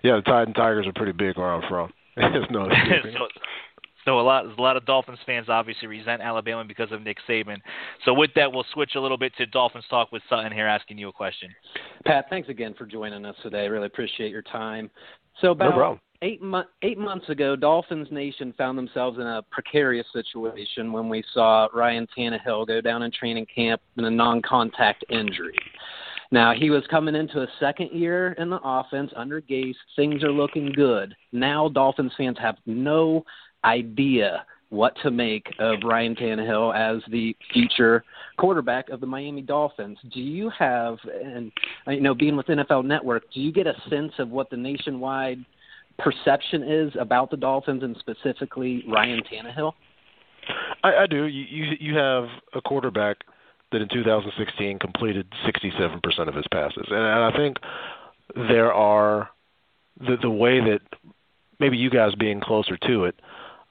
yeah, 0.02 0.16
the 0.16 0.22
Tide 0.22 0.48
and 0.48 0.56
Tigers 0.56 0.86
are 0.86 0.92
pretty 0.92 1.12
big 1.12 1.36
where 1.36 1.52
I'm 1.52 1.68
from. 1.68 1.92
There's 2.16 2.46
no 2.50 2.68
so, 3.02 3.26
so 4.04 4.20
a 4.20 4.22
lot, 4.22 4.46
a 4.46 4.62
lot 4.62 4.76
of 4.76 4.84
Dolphins 4.84 5.18
fans 5.26 5.48
obviously 5.48 5.88
resent 5.88 6.22
Alabama 6.22 6.64
because 6.64 6.92
of 6.92 7.02
Nick 7.02 7.18
Saban. 7.28 7.58
So 8.04 8.12
with 8.14 8.30
that, 8.36 8.52
we'll 8.52 8.66
switch 8.72 8.92
a 8.96 9.00
little 9.00 9.18
bit 9.18 9.32
to 9.38 9.46
Dolphins 9.46 9.84
talk 9.88 10.12
with 10.12 10.22
Sutton 10.28 10.52
here, 10.52 10.66
asking 10.66 10.98
you 10.98 11.08
a 11.08 11.12
question. 11.12 11.50
Pat, 12.04 12.26
thanks 12.30 12.48
again 12.48 12.74
for 12.76 12.86
joining 12.86 13.24
us 13.24 13.36
today. 13.42 13.68
Really 13.68 13.86
appreciate 13.86 14.30
your 14.30 14.42
time. 14.42 14.90
So 15.40 15.50
about 15.50 15.76
no 15.76 16.00
eight 16.22 16.42
mo- 16.42 16.64
eight 16.82 16.98
months 16.98 17.28
ago, 17.28 17.54
Dolphins 17.54 18.08
Nation 18.10 18.54
found 18.56 18.76
themselves 18.78 19.18
in 19.18 19.26
a 19.26 19.42
precarious 19.50 20.06
situation 20.12 20.92
when 20.92 21.08
we 21.08 21.22
saw 21.32 21.68
Ryan 21.72 22.06
Tannehill 22.16 22.66
go 22.66 22.80
down 22.80 23.02
in 23.02 23.12
training 23.12 23.46
camp 23.54 23.80
in 23.96 24.04
a 24.04 24.10
non-contact 24.10 25.04
injury. 25.10 25.58
Now 26.30 26.52
he 26.52 26.70
was 26.70 26.82
coming 26.90 27.14
into 27.14 27.42
a 27.42 27.46
second 27.60 27.90
year 27.92 28.32
in 28.38 28.50
the 28.50 28.60
offense 28.64 29.12
under 29.14 29.40
Gase. 29.40 29.74
Things 29.94 30.24
are 30.24 30.32
looking 30.32 30.72
good. 30.72 31.14
Now 31.32 31.68
Dolphins 31.68 32.12
fans 32.16 32.38
have 32.40 32.56
no 32.66 33.24
idea 33.64 34.44
what 34.70 34.94
to 35.02 35.10
make 35.10 35.46
of 35.60 35.78
Ryan 35.84 36.16
Tannehill 36.16 36.74
as 36.74 37.02
the 37.10 37.36
future 37.52 38.04
quarterback 38.36 38.88
of 38.88 39.00
the 39.00 39.06
Miami 39.06 39.40
Dolphins. 39.40 39.98
Do 40.12 40.20
you 40.20 40.50
have, 40.50 40.98
and 41.22 41.52
you 41.86 42.00
know, 42.00 42.14
being 42.14 42.36
with 42.36 42.46
NFL 42.46 42.84
Network, 42.84 43.22
do 43.32 43.40
you 43.40 43.52
get 43.52 43.66
a 43.66 43.74
sense 43.88 44.12
of 44.18 44.30
what 44.30 44.50
the 44.50 44.56
nationwide 44.56 45.44
perception 45.98 46.64
is 46.64 46.92
about 46.98 47.30
the 47.30 47.36
Dolphins 47.36 47.84
and 47.84 47.96
specifically 47.98 48.84
Ryan 48.88 49.22
Tannehill? 49.22 49.72
I, 50.82 50.96
I 51.02 51.06
do. 51.06 51.26
You, 51.26 51.44
you 51.44 51.76
you 51.80 51.96
have 51.96 52.24
a 52.52 52.60
quarterback 52.60 53.18
that 53.72 53.80
in 53.80 53.88
2016 53.88 54.78
completed 54.78 55.26
67% 55.46 56.28
of 56.28 56.34
his 56.34 56.44
passes, 56.52 56.86
and, 56.88 56.98
and 56.98 57.24
I 57.24 57.36
think 57.36 57.56
there 58.48 58.72
are 58.72 59.30
the 60.00 60.16
the 60.20 60.30
way 60.30 60.60
that 60.60 60.80
maybe 61.60 61.76
you 61.76 61.90
guys 61.90 62.14
being 62.16 62.40
closer 62.40 62.76
to 62.76 63.04
it 63.04 63.14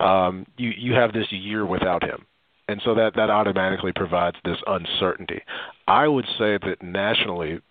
um, 0.03 0.45
you 0.57 0.71
you 0.77 0.93
have 0.93 1.13
this 1.13 1.31
year 1.31 1.65
without 1.65 2.03
him, 2.03 2.25
and 2.67 2.81
so 2.83 2.95
that 2.95 3.15
that 3.15 3.29
automatically 3.29 3.91
provides 3.95 4.37
this 4.43 4.57
uncertainty. 4.67 5.41
I 5.87 6.07
would 6.07 6.25
say 6.37 6.57
that 6.57 6.77
nationally, 6.81 7.61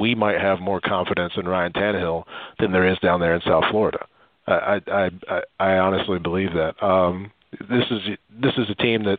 we 0.00 0.14
might 0.14 0.40
have 0.40 0.60
more 0.60 0.80
confidence 0.80 1.32
in 1.36 1.46
Ryan 1.46 1.72
Tannehill 1.72 2.24
than 2.58 2.72
there 2.72 2.86
is 2.86 2.98
down 2.98 3.20
there 3.20 3.34
in 3.34 3.40
South 3.42 3.64
Florida. 3.70 4.06
I 4.46 4.80
I 4.86 5.10
I, 5.28 5.40
I 5.60 5.78
honestly 5.78 6.18
believe 6.18 6.52
that. 6.54 6.82
Um, 6.82 7.30
this 7.60 7.84
is 7.90 8.00
this 8.42 8.52
is 8.58 8.68
a 8.68 8.74
team 8.74 9.04
that 9.04 9.18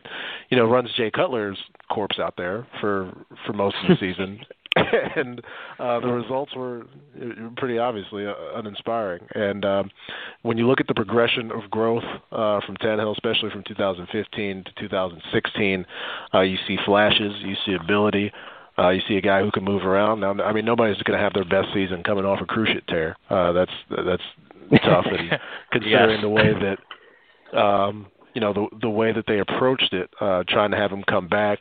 you 0.50 0.58
know 0.58 0.66
runs 0.66 0.90
Jay 0.94 1.10
Cutler's 1.10 1.58
corpse 1.90 2.18
out 2.18 2.34
there 2.36 2.66
for 2.80 3.10
for 3.46 3.54
most 3.54 3.76
of 3.82 3.88
the 3.88 3.96
season, 4.00 4.40
and 5.16 5.40
uh, 5.78 6.00
the 6.00 6.08
results 6.08 6.54
were 6.54 6.86
pretty 7.56 7.78
obviously 7.78 8.26
uh, 8.26 8.34
uninspiring. 8.54 9.26
And 9.34 9.64
um, 9.64 9.90
when 10.42 10.58
you 10.58 10.66
look 10.66 10.80
at 10.80 10.86
the 10.86 10.94
progression 10.94 11.50
of 11.50 11.70
growth 11.70 12.04
uh, 12.30 12.60
from 12.66 12.76
Tannehill, 12.76 13.12
especially 13.12 13.50
from 13.50 13.64
2015 13.66 14.64
to 14.64 14.70
2016, 14.78 15.86
uh, 16.34 16.40
you 16.40 16.58
see 16.66 16.76
flashes, 16.84 17.32
you 17.40 17.54
see 17.64 17.74
ability. 17.74 18.30
Uh, 18.78 18.90
you 18.90 19.00
see 19.08 19.16
a 19.16 19.22
guy 19.22 19.40
who 19.40 19.50
can 19.50 19.64
move 19.64 19.84
around. 19.84 20.20
Now, 20.20 20.32
I 20.32 20.52
mean, 20.52 20.66
nobody's 20.66 21.00
going 21.02 21.18
to 21.18 21.24
have 21.24 21.32
their 21.32 21.46
best 21.46 21.72
season 21.72 22.02
coming 22.02 22.26
off 22.26 22.40
a 22.42 22.44
cruciate 22.44 22.86
tear. 22.86 23.16
Uh, 23.30 23.52
that's 23.52 23.72
that's 23.88 24.22
tough, 24.84 25.06
and 25.06 25.40
considering 25.72 26.10
yes. 26.10 26.20
the 26.20 26.28
way 26.28 26.52
that 26.52 27.58
um, 27.58 28.06
you 28.34 28.42
know 28.42 28.52
the 28.52 28.66
the 28.82 28.90
way 28.90 29.12
that 29.12 29.24
they 29.26 29.38
approached 29.38 29.94
it, 29.94 30.10
uh, 30.20 30.44
trying 30.46 30.72
to 30.72 30.76
have 30.76 30.90
him 30.90 31.02
come 31.08 31.26
back, 31.26 31.60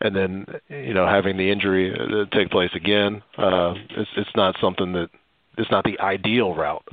and 0.00 0.14
then 0.14 0.46
you 0.68 0.94
know 0.94 1.06
having 1.06 1.36
the 1.36 1.50
injury 1.50 1.92
uh, 1.92 2.24
take 2.36 2.50
place 2.50 2.70
again. 2.74 3.22
Uh, 3.36 3.74
it's 3.90 4.10
it's 4.16 4.30
not 4.34 4.56
something 4.60 4.92
that 4.92 5.08
it's 5.58 5.70
not 5.70 5.84
the 5.84 5.98
ideal 6.00 6.54
route, 6.54 6.86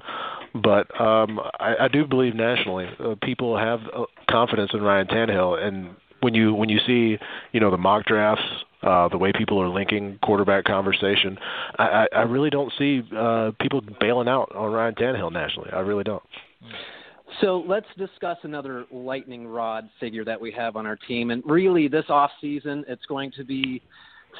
but 0.53 0.89
um, 0.99 1.39
I, 1.59 1.75
I 1.81 1.87
do 1.87 2.05
believe 2.05 2.35
nationally 2.35 2.87
uh, 2.99 3.15
people 3.21 3.57
have 3.57 3.81
uh, 3.95 4.05
confidence 4.29 4.71
in 4.73 4.81
Ryan 4.81 5.07
Tannehill, 5.07 5.61
and 5.63 5.95
when 6.21 6.33
you 6.33 6.53
when 6.53 6.69
you 6.69 6.79
see 6.85 7.17
you 7.51 7.59
know 7.59 7.71
the 7.71 7.77
mock 7.77 8.05
drafts 8.05 8.43
uh, 8.83 9.07
the 9.09 9.17
way 9.17 9.31
people 9.33 9.61
are 9.61 9.69
linking 9.69 10.19
quarterback 10.23 10.65
conversation. 10.65 11.37
I, 11.77 11.83
I, 11.83 12.07
I 12.17 12.21
really 12.23 12.49
don't 12.49 12.71
see 12.77 13.01
uh, 13.15 13.51
people 13.59 13.81
bailing 13.99 14.27
out 14.27 14.53
on 14.55 14.71
Ryan 14.71 14.95
Tannehill 14.95 15.31
nationally. 15.31 15.69
I 15.71 15.79
really 15.79 16.03
don't. 16.03 16.23
So 17.41 17.63
let's 17.67 17.87
discuss 17.97 18.37
another 18.43 18.85
lightning 18.91 19.47
rod 19.47 19.89
figure 19.99 20.25
that 20.25 20.39
we 20.39 20.51
have 20.53 20.75
on 20.75 20.85
our 20.85 20.95
team. 21.07 21.31
And 21.31 21.43
really, 21.45 21.87
this 21.87 22.05
off 22.09 22.31
season, 22.41 22.85
it's 22.87 23.05
going 23.05 23.31
to 23.37 23.43
be 23.43 23.81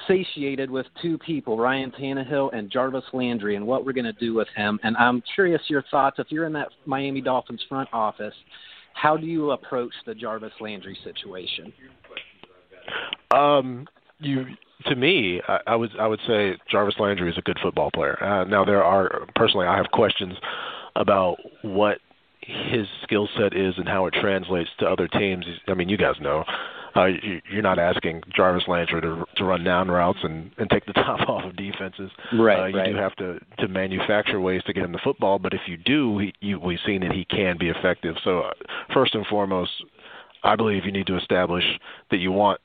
satiated 0.08 0.70
with 0.70 0.86
two 1.02 1.18
people, 1.18 1.58
Ryan 1.58 1.92
Tannehill 1.92 2.56
and 2.56 2.72
Jarvis 2.72 3.04
Landry, 3.14 3.56
and 3.56 3.66
what 3.66 3.86
we're 3.86 3.94
going 3.94 4.06
to 4.06 4.14
do 4.14 4.34
with 4.34 4.48
him. 4.56 4.80
And 4.84 4.96
I'm 4.98 5.22
curious 5.36 5.62
your 5.68 5.84
thoughts. 5.90 6.18
If 6.20 6.28
you're 6.30 6.46
in 6.46 6.54
that 6.54 6.70
Miami 6.86 7.22
Dolphins 7.22 7.64
front 7.68 7.90
office, 7.94 8.34
how 8.94 9.18
do 9.18 9.26
you 9.26 9.52
approach 9.52 9.94
the 10.06 10.16
Jarvis 10.16 10.54
Landry 10.60 10.98
situation? 11.04 11.74
Um, 13.32 13.88
you 14.20 14.46
to 14.86 14.96
me, 14.96 15.42
I, 15.48 15.60
I 15.68 15.76
would 15.76 15.92
I 16.00 16.08
would 16.08 16.20
say 16.28 16.56
Jarvis 16.70 16.96
Landry 17.00 17.30
is 17.30 17.38
a 17.38 17.42
good 17.42 17.58
football 17.62 17.92
player. 17.92 18.22
Uh, 18.24 18.44
now 18.46 18.64
there 18.64 18.84
are 18.84 19.26
personally, 19.36 19.68
I 19.68 19.76
have 19.76 19.88
questions 19.92 20.36
about 20.96 21.38
what 21.62 22.00
his 22.48 22.88
skill 23.04 23.28
set 23.38 23.56
is 23.56 23.74
and 23.78 23.88
how 23.88 24.06
it 24.06 24.14
translates 24.14 24.70
to 24.80 24.86
other 24.86 25.08
teams. 25.08 25.46
I 25.68 25.74
mean, 25.74 25.90
you 25.90 25.98
guys 25.98 26.16
know. 26.22 26.44
Uh, 26.96 27.10
you're 27.52 27.62
not 27.62 27.78
asking 27.78 28.24
Jarvis 28.36 28.64
Landry 28.68 29.02
to 29.02 29.24
to 29.36 29.44
run 29.44 29.64
down 29.64 29.90
routes 29.90 30.20
and 30.24 30.52
and 30.58 30.70
take 30.70 30.86
the 30.86 30.94
top 30.94 31.30
off 31.30 31.44
of 31.44 31.56
defenses. 31.56 32.10
Right. 32.34 32.60
Uh, 32.60 32.66
you 32.68 32.78
right. 32.78 32.92
do 32.92 32.98
have 32.98 33.16
to 33.18 33.40
to 33.60 33.68
manufacture 33.68 34.40
ways 34.40 34.64
to 34.66 34.74
get 34.74 34.84
him 34.84 34.94
the 34.94 35.00
football, 35.04 35.38
but 35.38 35.54
if 35.54 35.62
you 35.68 35.78
do, 35.78 36.18
he, 36.18 36.34
you, 36.40 36.60
we've 36.60 36.80
seen 36.86 37.02
that 37.02 37.12
he 37.12 37.26
can 37.26 37.58
be 37.60 37.70
effective. 37.70 38.16
So 38.24 38.40
uh, 38.40 38.54
first 38.94 39.14
and 39.14 39.28
foremost, 39.28 39.72
I 40.44 40.56
believe 40.56 40.86
you 40.86 40.92
need 40.92 41.08
to 41.08 41.18
establish 41.18 41.66
that 42.10 42.18
you 42.18 42.32
want 42.32 42.62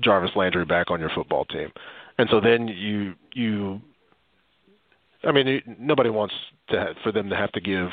Jarvis 0.00 0.32
Landry 0.36 0.64
back 0.64 0.90
on 0.90 1.00
your 1.00 1.10
football 1.14 1.44
team. 1.46 1.70
And 2.18 2.28
so 2.30 2.40
then 2.40 2.68
you 2.68 3.14
you 3.32 3.80
I 5.24 5.32
mean 5.32 5.62
nobody 5.78 6.10
wants 6.10 6.34
to 6.70 6.78
have, 6.78 6.96
for 7.02 7.12
them 7.12 7.30
to 7.30 7.36
have 7.36 7.52
to 7.52 7.60
give 7.60 7.88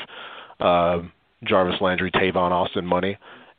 uh, 0.60 0.98
Jarvis 1.44 1.80
Landry 1.80 2.10
Tavon 2.10 2.50
Austin 2.50 2.86
money 2.86 3.18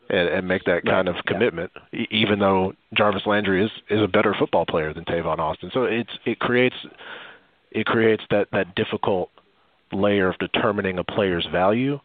and, 0.09 0.29
and 0.29 0.47
make 0.47 0.63
that 0.65 0.85
kind 0.85 1.07
of 1.07 1.15
commitment, 1.27 1.71
yeah. 1.91 2.05
even 2.11 2.39
though 2.39 2.73
Jarvis 2.93 3.23
Landry 3.25 3.63
is 3.63 3.71
is 3.89 4.01
a 4.01 4.07
better 4.07 4.35
football 4.37 4.65
player 4.65 4.93
than 4.93 5.05
Tavon 5.05 5.39
Austin. 5.39 5.71
So 5.73 5.83
it's 5.83 6.11
it 6.25 6.39
creates 6.39 6.75
it 7.71 7.85
creates 7.85 8.23
that 8.31 8.47
that 8.51 8.75
difficult 8.75 9.29
layer 9.91 10.27
of 10.29 10.37
determining 10.39 10.99
a 10.99 11.03
player's 11.03 11.47
value. 11.51 11.99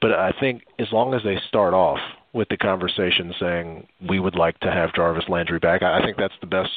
But 0.00 0.12
I 0.12 0.32
think 0.38 0.62
as 0.78 0.88
long 0.92 1.14
as 1.14 1.22
they 1.24 1.38
start 1.48 1.72
off 1.72 1.98
with 2.36 2.48
the 2.50 2.56
conversation 2.56 3.34
saying 3.40 3.86
we 4.08 4.20
would 4.20 4.36
like 4.36 4.60
to 4.60 4.70
have 4.70 4.94
Jarvis 4.94 5.24
Landry 5.26 5.58
back. 5.58 5.82
I, 5.82 5.98
I 5.98 6.02
think 6.04 6.18
that's 6.18 6.34
the 6.42 6.46
best 6.46 6.70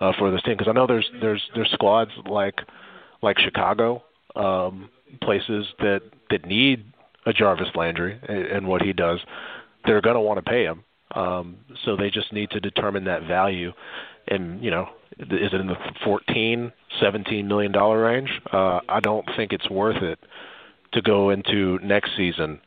uh, 0.00 0.12
for 0.18 0.30
this 0.30 0.42
team 0.42 0.54
because 0.54 0.68
I 0.68 0.72
know 0.72 0.86
there's 0.86 1.08
there's 1.20 1.42
there's 1.54 1.70
squads 1.72 2.10
like 2.26 2.60
like 3.22 3.38
Chicago, 3.38 4.02
um, 4.34 4.88
places 5.20 5.66
that 5.78 6.02
that 6.30 6.46
need 6.46 6.84
a 7.26 7.32
Jarvis 7.32 7.68
Landry 7.74 8.18
and, 8.28 8.46
and 8.46 8.68
what 8.68 8.82
he 8.82 8.92
does. 8.92 9.20
They're 9.84 10.00
going 10.00 10.16
to 10.16 10.20
want 10.20 10.44
to 10.44 10.50
pay 10.50 10.64
him, 10.64 10.84
um, 11.14 11.56
so 11.84 11.96
they 11.96 12.10
just 12.10 12.32
need 12.32 12.50
to 12.50 12.60
determine 12.60 13.04
that 13.04 13.26
value. 13.26 13.72
And 14.28 14.62
you 14.62 14.70
know, 14.70 14.88
is 15.18 15.52
it 15.52 15.60
in 15.60 15.66
the 15.66 15.76
14, 16.04 16.72
17 17.00 17.48
million 17.48 17.72
dollar 17.72 18.02
range? 18.02 18.30
Uh, 18.52 18.80
I 18.88 19.00
don't 19.00 19.26
think 19.36 19.52
it's 19.52 19.68
worth 19.68 20.02
it 20.02 20.18
to 20.92 21.02
go 21.02 21.30
into 21.30 21.78
next 21.82 22.10
season 22.16 22.60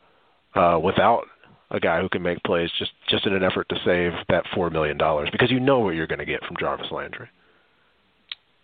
uh, 0.54 0.80
without 0.82 1.26
a 1.72 1.80
guy 1.80 2.02
who 2.02 2.10
can 2.10 2.22
make 2.22 2.42
plays 2.44 2.70
just 2.78 2.92
just 3.10 3.26
in 3.26 3.34
an 3.34 3.44
effort 3.44 3.68
to 3.70 3.76
save 3.84 4.14
that 4.30 4.46
four 4.54 4.70
million 4.70 4.98
dollars 4.98 5.30
because 5.32 5.52
you 5.52 5.60
know 5.60 5.80
what 5.80 5.96
you're 5.96 6.08
going 6.08 6.20
to 6.20 6.26
get 6.26 6.44
from 6.46 6.56
Jarvis 6.60 6.92
Landry. 6.92 7.30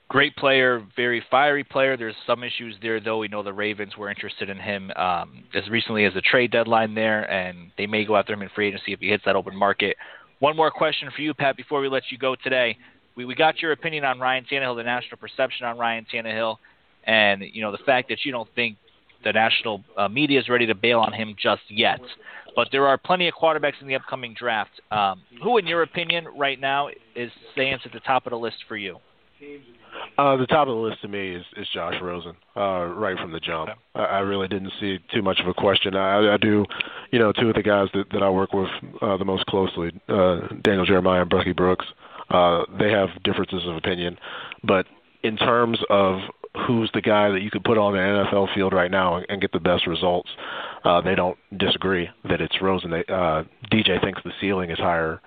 Great 0.09 0.35
player, 0.35 0.85
very 0.95 1.23
fiery 1.31 1.63
player. 1.63 1.97
There's 1.97 2.15
some 2.27 2.43
issues 2.43 2.75
there, 2.81 2.99
though. 2.99 3.17
We 3.17 3.27
know 3.27 3.41
the 3.41 3.53
Ravens 3.53 3.97
were 3.97 4.09
interested 4.09 4.49
in 4.49 4.57
him 4.57 4.91
um, 4.95 5.43
as 5.55 5.67
recently 5.69 6.05
as 6.05 6.13
the 6.13 6.21
trade 6.21 6.51
deadline 6.51 6.93
there, 6.93 7.29
and 7.31 7.71
they 7.77 7.87
may 7.87 8.05
go 8.05 8.15
after 8.15 8.33
him 8.33 8.41
in 8.41 8.49
free 8.49 8.67
agency 8.67 8.93
if 8.93 8.99
he 8.99 9.09
hits 9.09 9.23
that 9.25 9.35
open 9.35 9.55
market. 9.55 9.97
One 10.39 10.55
more 10.55 10.69
question 10.69 11.09
for 11.15 11.21
you, 11.21 11.33
Pat, 11.33 11.57
before 11.57 11.79
we 11.81 11.87
let 11.87 12.03
you 12.11 12.17
go 12.17 12.35
today. 12.35 12.77
We, 13.15 13.25
we 13.25 13.33
got 13.33 13.61
your 13.61 13.71
opinion 13.71 14.03
on 14.03 14.19
Ryan 14.19 14.45
Tannehill, 14.51 14.75
the 14.75 14.83
national 14.83 15.17
perception 15.17 15.65
on 15.65 15.77
Ryan 15.77 16.05
Tannehill, 16.13 16.57
and 17.05 17.41
you 17.41 17.61
know 17.61 17.71
the 17.71 17.83
fact 17.85 18.09
that 18.09 18.19
you 18.23 18.31
don't 18.31 18.49
think 18.55 18.77
the 19.23 19.31
national 19.31 19.83
uh, 19.97 20.07
media 20.07 20.39
is 20.39 20.49
ready 20.49 20.65
to 20.65 20.75
bail 20.75 20.99
on 20.99 21.13
him 21.13 21.35
just 21.41 21.61
yet. 21.69 22.01
But 22.55 22.67
there 22.71 22.85
are 22.85 22.97
plenty 22.97 23.27
of 23.27 23.33
quarterbacks 23.35 23.81
in 23.81 23.87
the 23.87 23.95
upcoming 23.95 24.35
draft. 24.37 24.71
Um, 24.91 25.21
who, 25.41 25.57
in 25.57 25.65
your 25.65 25.81
opinion, 25.81 26.27
right 26.37 26.59
now 26.59 26.89
is 27.15 27.31
stands 27.53 27.83
at 27.85 27.93
the 27.93 27.99
top 28.01 28.25
of 28.27 28.31
the 28.31 28.37
list 28.37 28.57
for 28.67 28.77
you? 28.77 28.97
Uh, 30.17 30.35
the 30.37 30.45
top 30.45 30.67
of 30.67 30.75
the 30.75 30.81
list 30.81 31.01
to 31.01 31.07
me 31.07 31.35
is, 31.35 31.45
is 31.57 31.67
Josh 31.73 31.95
Rosen, 32.01 32.35
uh, 32.55 32.85
right 32.85 33.17
from 33.17 33.31
the 33.31 33.39
jump. 33.39 33.71
I, 33.95 34.03
I 34.03 34.19
really 34.19 34.47
didn't 34.47 34.71
see 34.79 34.99
too 35.13 35.21
much 35.21 35.39
of 35.39 35.47
a 35.47 35.53
question. 35.53 35.95
I, 35.95 36.33
I 36.33 36.37
do, 36.37 36.65
you 37.11 37.19
know, 37.19 37.31
two 37.31 37.49
of 37.49 37.55
the 37.55 37.63
guys 37.63 37.87
that, 37.93 38.05
that 38.11 38.21
I 38.21 38.29
work 38.29 38.53
with 38.53 38.69
uh, 39.01 39.17
the 39.17 39.25
most 39.25 39.45
closely, 39.47 39.91
uh, 40.09 40.47
Daniel 40.61 40.85
Jeremiah 40.85 41.21
and 41.21 41.29
Bucky 41.29 41.53
Brooks. 41.53 41.85
Uh, 42.29 42.63
they 42.79 42.91
have 42.91 43.09
differences 43.23 43.63
of 43.67 43.75
opinion, 43.75 44.17
but 44.63 44.85
in 45.23 45.37
terms 45.37 45.79
of 45.89 46.19
who's 46.67 46.89
the 46.93 47.01
guy 47.01 47.29
that 47.31 47.41
you 47.41 47.49
could 47.49 47.63
put 47.63 47.77
on 47.77 47.93
the 47.93 47.99
NFL 47.99 48.53
field 48.53 48.73
right 48.73 48.91
now 48.91 49.15
and, 49.15 49.25
and 49.29 49.41
get 49.41 49.51
the 49.51 49.59
best 49.59 49.87
results. 49.87 50.29
Uh, 50.83 51.01
they 51.01 51.15
don't 51.15 51.37
disagree 51.57 52.09
that 52.29 52.41
it's 52.41 52.61
Rosen. 52.61 52.91
They, 52.91 53.03
uh, 53.09 53.43
DJ 53.71 54.01
thinks 54.01 54.21
the 54.23 54.31
ceiling 54.39 54.69
is 54.69 54.77
higher 54.77 55.19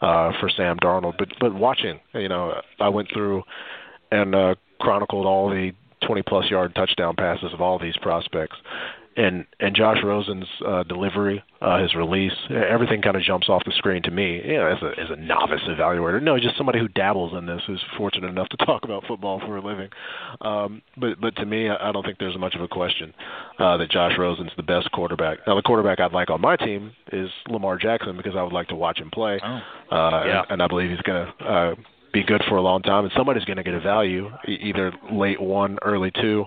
uh, 0.00 0.32
for 0.40 0.50
Sam 0.50 0.76
Darnold, 0.78 1.14
but 1.18 1.28
but 1.40 1.54
watching, 1.54 2.00
you 2.12 2.28
know, 2.28 2.60
I 2.80 2.88
went 2.88 3.08
through 3.12 3.42
and 4.14 4.34
uh, 4.34 4.54
chronicled 4.80 5.26
all 5.26 5.50
the 5.50 5.72
20 6.06 6.22
plus 6.22 6.50
yard 6.50 6.74
touchdown 6.74 7.14
passes 7.16 7.52
of 7.52 7.60
all 7.60 7.78
these 7.78 7.96
prospects, 7.98 8.56
and 9.16 9.46
and 9.60 9.76
Josh 9.76 9.98
Rosen's 10.02 10.46
uh, 10.66 10.82
delivery, 10.82 11.42
uh, 11.62 11.80
his 11.80 11.94
release, 11.94 12.32
everything 12.50 13.00
kind 13.00 13.16
of 13.16 13.22
jumps 13.22 13.48
off 13.48 13.62
the 13.64 13.72
screen 13.76 14.02
to 14.02 14.10
me. 14.10 14.42
You 14.44 14.54
know, 14.54 14.66
as 14.66 14.82
a 14.82 15.00
as 15.00 15.10
a 15.10 15.16
novice 15.16 15.62
evaluator, 15.68 16.22
no, 16.22 16.38
just 16.38 16.56
somebody 16.56 16.78
who 16.80 16.88
dabbles 16.88 17.32
in 17.36 17.46
this, 17.46 17.62
who's 17.66 17.82
fortunate 17.96 18.28
enough 18.28 18.48
to 18.48 18.56
talk 18.66 18.84
about 18.84 19.04
football 19.06 19.40
for 19.40 19.56
a 19.56 19.64
living. 19.64 19.88
Um, 20.40 20.82
but 20.96 21.20
but 21.20 21.36
to 21.36 21.46
me, 21.46 21.68
I 21.70 21.92
don't 21.92 22.04
think 22.04 22.18
there's 22.18 22.36
much 22.38 22.54
of 22.54 22.60
a 22.60 22.68
question 22.68 23.14
uh, 23.58 23.76
that 23.76 23.90
Josh 23.90 24.12
Rosen's 24.18 24.52
the 24.56 24.62
best 24.62 24.90
quarterback. 24.92 25.38
Now, 25.46 25.54
the 25.54 25.62
quarterback 25.62 26.00
I'd 26.00 26.12
like 26.12 26.30
on 26.30 26.40
my 26.40 26.56
team 26.56 26.92
is 27.12 27.30
Lamar 27.48 27.78
Jackson 27.78 28.16
because 28.16 28.34
I 28.36 28.42
would 28.42 28.52
like 28.52 28.68
to 28.68 28.76
watch 28.76 28.98
him 28.98 29.10
play, 29.10 29.40
oh. 29.42 29.96
uh, 29.96 30.24
yeah. 30.26 30.42
and, 30.42 30.52
and 30.52 30.62
I 30.62 30.66
believe 30.66 30.90
he's 30.90 31.00
going 31.00 31.26
to. 31.26 31.44
Uh, 31.44 31.74
be 32.14 32.22
good 32.22 32.42
for 32.48 32.56
a 32.56 32.62
long 32.62 32.80
time, 32.80 33.04
and 33.04 33.12
somebody's 33.14 33.44
going 33.44 33.58
to 33.58 33.62
get 33.62 33.74
a 33.74 33.80
value, 33.80 34.30
either 34.46 34.92
late 35.12 35.40
one, 35.40 35.78
early 35.82 36.10
two, 36.10 36.46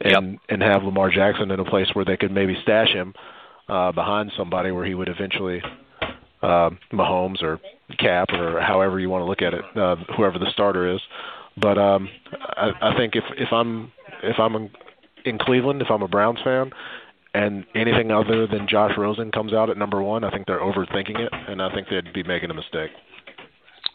and 0.00 0.32
yep. 0.32 0.40
and 0.48 0.62
have 0.62 0.82
Lamar 0.82 1.10
Jackson 1.10 1.50
in 1.50 1.60
a 1.60 1.64
place 1.64 1.86
where 1.92 2.04
they 2.04 2.16
could 2.16 2.32
maybe 2.32 2.56
stash 2.62 2.88
him 2.88 3.14
uh, 3.68 3.92
behind 3.92 4.32
somebody 4.36 4.70
where 4.72 4.84
he 4.84 4.94
would 4.94 5.08
eventually 5.08 5.62
uh, 6.42 6.70
Mahomes 6.92 7.42
or 7.42 7.60
Kap 7.98 8.30
or 8.32 8.60
however 8.60 8.98
you 8.98 9.08
want 9.08 9.22
to 9.22 9.26
look 9.26 9.42
at 9.42 9.54
it, 9.54 9.64
uh, 9.76 9.96
whoever 10.16 10.38
the 10.38 10.50
starter 10.52 10.92
is. 10.92 11.00
But 11.56 11.78
um, 11.78 12.08
I, 12.56 12.70
I 12.80 12.96
think 12.96 13.14
if 13.14 13.24
if 13.36 13.52
I'm 13.52 13.92
if 14.22 14.38
I'm 14.38 14.70
in 15.24 15.38
Cleveland, 15.38 15.82
if 15.82 15.88
I'm 15.90 16.02
a 16.02 16.08
Browns 16.08 16.38
fan, 16.42 16.70
and 17.34 17.64
anything 17.74 18.10
other 18.10 18.46
than 18.46 18.66
Josh 18.68 18.92
Rosen 18.96 19.30
comes 19.30 19.52
out 19.52 19.70
at 19.70 19.76
number 19.76 20.02
one, 20.02 20.24
I 20.24 20.30
think 20.30 20.46
they're 20.46 20.60
overthinking 20.60 21.18
it, 21.18 21.32
and 21.32 21.60
I 21.60 21.72
think 21.74 21.88
they'd 21.88 22.12
be 22.12 22.22
making 22.22 22.50
a 22.50 22.54
mistake. 22.54 22.90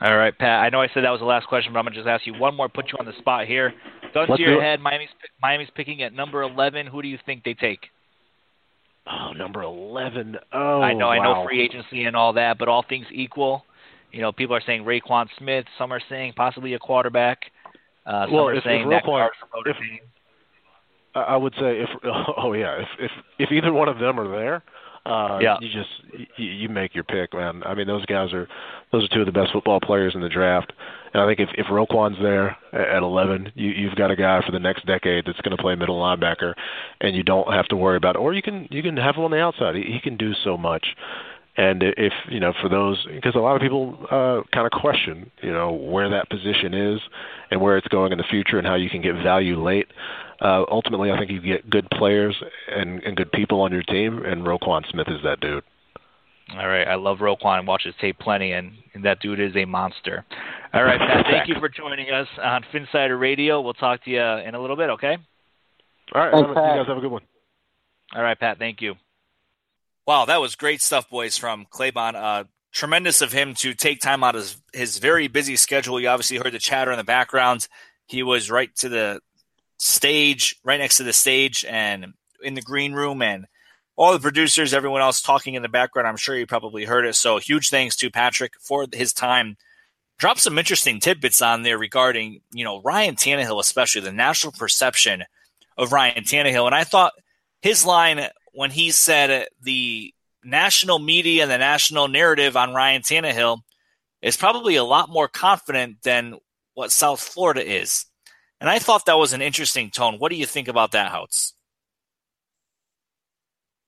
All 0.02 0.18
right, 0.18 0.36
Pat. 0.38 0.64
I 0.64 0.70
know 0.70 0.82
I 0.82 0.88
said 0.94 1.04
that 1.04 1.12
was 1.12 1.20
the 1.20 1.26
last 1.26 1.48
question, 1.48 1.72
but 1.74 1.80
I'm 1.80 1.86
gonna 1.86 1.96
just 1.96 2.08
ask 2.08 2.26
you 2.26 2.34
one 2.34 2.56
more. 2.56 2.68
Put 2.68 2.92
you 2.92 2.98
on 3.00 3.06
the 3.06 3.14
spot 3.20 3.46
here. 3.46 3.72
Gun 4.14 4.26
Let's 4.28 4.40
to 4.40 4.42
your 4.50 4.62
head. 4.62 4.80
Miami's 4.82 5.10
Miami's 5.42 5.70
picking 5.76 6.02
at 6.02 6.14
number 6.14 6.42
11. 6.42 6.88
Who 6.88 7.02
do 7.02 7.08
you 7.08 7.20
think 7.26 7.44
they 7.44 7.54
take? 7.54 7.80
Oh, 9.08 9.32
number 9.34 9.62
eleven. 9.64 10.38
Oh, 10.54 10.82
I 10.82 10.94
know, 10.94 11.10
I 11.10 11.18
know, 11.24 11.46
free 11.46 11.62
agency 11.62 12.04
and 12.06 12.16
all 12.16 12.34
that, 12.34 12.58
but 12.60 12.68
all 12.68 12.84
things 12.88 13.06
equal, 13.12 13.66
you 14.12 14.22
know, 14.22 14.32
people 14.32 14.56
are 14.56 14.62
saying 14.66 14.84
Roquan 14.84 15.28
Smith. 15.40 15.66
Some 15.78 15.92
are 15.92 16.02
saying 16.08 16.34
possibly 16.36 16.76
a 16.76 16.80
quarterback. 16.80 17.40
Uh, 18.06 18.26
some 18.26 18.34
Well, 18.34 18.48
are 18.50 18.54
if- 18.54 18.58
if 18.60 18.64
that 18.90 19.04
Roquan- 19.04 19.30
if- 19.66 19.78
I 21.16 21.20
I 21.22 21.36
would 21.36 21.54
say 21.56 21.80
if 21.82 21.90
oh 22.38 22.54
yeah 22.54 22.80
if 22.82 22.88
if 23.00 23.12
if 23.40 23.52
either 23.52 23.74
one 23.74 23.88
of 23.90 23.98
them 24.00 24.20
are 24.20 24.28
there, 24.28 24.64
uh, 25.06 25.40
Yeah. 25.42 25.58
you 25.62 25.70
just 25.70 25.90
you, 26.38 26.46
you 26.46 26.70
make 26.70 26.94
your 26.94 27.04
pick, 27.04 27.34
man. 27.34 27.64
I 27.66 27.74
mean 27.74 27.88
those 27.88 28.06
guys 28.06 28.34
are 28.34 28.48
those 28.92 29.04
are 29.06 29.08
two 29.14 29.22
of 29.22 29.26
the 29.26 29.32
best 29.32 29.52
football 29.52 29.80
players 29.80 30.14
in 30.16 30.22
the 30.22 30.30
draft, 30.30 30.74
and 31.14 31.22
I 31.22 31.28
think 31.28 31.40
if 31.40 31.50
if 31.58 31.68
Roquan's 31.72 32.18
there 32.22 32.58
at 32.74 32.82
at 32.82 33.04
11, 33.04 33.54
you 33.56 33.70
you've 33.70 33.96
got 33.96 34.12
a 34.12 34.16
guy 34.16 34.42
for 34.46 34.52
the 34.52 34.60
next 34.60 34.86
decade 34.86 35.26
that's 35.26 35.42
going 35.42 35.56
to 35.56 35.62
play 35.62 35.76
middle 35.76 36.00
linebacker, 36.00 36.54
and 37.00 37.16
you 37.16 37.24
don't 37.24 37.52
have 37.54 37.68
to 37.70 37.76
worry 37.76 37.98
about. 37.98 38.16
It. 38.16 38.20
Or 38.20 38.34
you 38.34 38.42
can 38.42 38.68
you 38.70 38.84
can 38.84 38.98
have 38.98 39.16
him 39.16 39.24
on 39.24 39.32
the 39.32 39.40
outside. 39.40 39.76
He, 39.76 39.84
he 39.84 40.00
can 40.00 40.18
do 40.18 40.34
so 40.44 40.58
much. 40.58 40.86
And 41.58 41.84
if 41.84 42.14
you 42.30 42.40
know, 42.40 42.54
for 42.62 42.70
those, 42.70 43.06
because 43.14 43.36
a 43.36 43.40
lot 43.40 43.56
of 43.58 43.62
people 43.62 43.98
uh, 44.10 44.42
kind 44.54 44.66
of 44.66 44.72
question, 44.72 45.30
you 45.44 45.52
know, 45.52 45.74
where 45.74 46.10
that 46.10 46.30
position 46.30 46.74
is 46.74 47.02
and 47.52 47.60
where 47.60 47.76
it's 47.78 47.90
going 47.90 48.14
in 48.14 48.18
the 48.18 48.24
future, 48.24 48.58
and 48.58 48.66
how 48.66 48.76
you 48.76 48.90
can 48.90 49.02
get 49.02 49.16
value 49.16 49.62
late. 49.62 49.88
Uh, 50.42 50.66
ultimately, 50.70 51.12
I 51.12 51.18
think 51.18 51.30
you 51.30 51.40
get 51.40 51.70
good 51.70 51.88
players 51.92 52.36
and, 52.68 53.04
and 53.04 53.16
good 53.16 53.32
people 53.32 53.62
on 53.62 53.72
your 53.72 53.84
team, 53.84 54.26
and 54.26 54.44
Roquan 54.44 54.90
Smith 54.90 55.08
is 55.08 55.22
that 55.24 55.40
dude. 55.40 55.64
All 56.54 56.68
right, 56.68 56.88
I 56.88 56.96
love 56.96 57.20
Roquan 57.20 57.60
and 57.60 57.68
watch 57.68 57.84
his 57.84 57.94
tape 58.02 58.18
plenty, 58.20 58.52
and, 58.52 58.74
and 58.94 59.06
that 59.06 59.20
dude 59.22 59.40
is 59.40 59.56
a 59.56 59.66
monster. 59.66 60.26
All 60.74 60.84
right, 60.84 61.00
Pat, 61.00 61.26
thank 61.30 61.48
you 61.48 61.56
for 61.60 61.70
joining 61.70 62.10
us 62.10 62.28
on 62.42 62.66
Phinsider 62.74 63.20
Radio. 63.20 63.62
We'll 63.62 63.74
talk 63.74 64.04
to 64.06 64.10
you 64.10 64.22
in 64.22 64.56
a 64.56 64.60
little 64.60 64.76
bit, 64.76 64.90
okay? 64.92 65.18
All 66.14 66.22
right, 66.22 66.32
Thanks, 66.32 66.50
you 66.50 66.56
guys 66.56 66.88
have 66.88 66.98
a 66.98 67.02
good 67.02 67.12
one. 67.12 67.22
All 68.16 68.24
right, 68.24 68.38
Pat, 68.38 68.58
thank 68.58 68.82
you. 68.82 68.96
Wow, 70.08 70.26
that 70.26 70.42
was 70.42 70.56
great 70.56 70.82
stuff, 70.82 71.10
boys, 71.10 71.38
from 71.38 71.68
Claybon. 71.72 72.16
Uh, 72.16 72.44
tremendous 72.74 73.22
of 73.22 73.32
him 73.32 73.54
to 73.56 73.74
take 73.74 74.02
time 74.02 74.24
out 74.24 74.36
of 74.36 74.42
his, 74.42 74.62
his 74.74 74.98
very 74.98 75.28
busy 75.28 75.56
schedule. 75.56 76.00
You 76.00 76.10
obviously 76.10 76.38
heard 76.38 76.52
the 76.52 76.60
chatter 76.60 76.92
in 76.92 76.98
the 76.98 77.04
background. 77.04 77.68
He 78.08 78.24
was 78.24 78.50
right 78.50 78.76
to 78.78 78.90
the 78.90 79.22
stage, 79.82 80.56
right 80.64 80.80
next 80.80 80.98
to 80.98 81.04
the 81.04 81.12
stage, 81.12 81.66
and 81.68 82.14
in 82.44 82.54
the 82.54 82.62
green 82.62 82.94
room, 82.94 83.22
and 83.24 83.48
all 83.96 84.14
the 84.14 84.20
producers, 84.20 84.74
everyone 84.74 85.02
else 85.02 85.22
talking 85.22 85.56
in 85.56 85.64
the 85.64 85.70
background. 85.70 86.08
I'm 86.08 86.18
sure 86.18 86.38
you 86.38 86.46
probably 86.46 86.86
heard 86.86 87.06
it. 87.06 87.16
So, 87.16 87.40
huge 87.40 87.70
thanks 87.70 87.96
to 87.98 88.12
Patrick 88.12 88.54
for 88.62 88.86
his 88.94 89.12
time. 89.12 89.58
Drop 90.20 90.38
some 90.38 90.60
interesting 90.60 91.00
tidbits 91.00 91.42
on 91.42 91.64
there 91.64 91.80
regarding, 91.80 92.42
you 92.54 92.64
know, 92.64 92.80
Ryan 92.82 93.16
Tannehill, 93.16 93.60
especially 93.60 94.02
the 94.02 94.12
national 94.12 94.54
perception 94.54 95.24
of 95.78 95.92
Ryan 95.92 96.24
Tannehill. 96.24 96.68
And 96.68 96.76
I 96.76 96.84
thought 96.84 97.14
his 97.64 97.84
line 97.84 98.28
when 98.54 98.70
he 98.70 98.92
said 98.92 99.48
the 99.64 100.14
national 100.44 101.00
media 101.00 101.42
and 101.42 101.52
the 101.52 101.58
national 101.58 102.08
narrative 102.08 102.56
on 102.56 102.76
Ryan 102.76 103.02
Tannehill 103.02 103.62
is 104.22 104.38
probably 104.38 104.76
a 104.76 104.84
lot 104.84 105.10
more 105.10 105.28
confident 105.28 106.04
than 106.04 106.36
what 106.76 106.92
South 106.92 107.20
Florida 107.20 107.68
is. 107.68 108.06
And 108.62 108.70
I 108.70 108.78
thought 108.78 109.08
that 109.08 109.18
was 109.18 109.34
an 109.34 109.42
interesting 109.42 109.90
tone. 109.90 110.20
What 110.20 110.30
do 110.30 110.38
you 110.38 110.46
think 110.46 110.68
about 110.68 110.92
that, 110.92 111.12
Houts? 111.12 111.56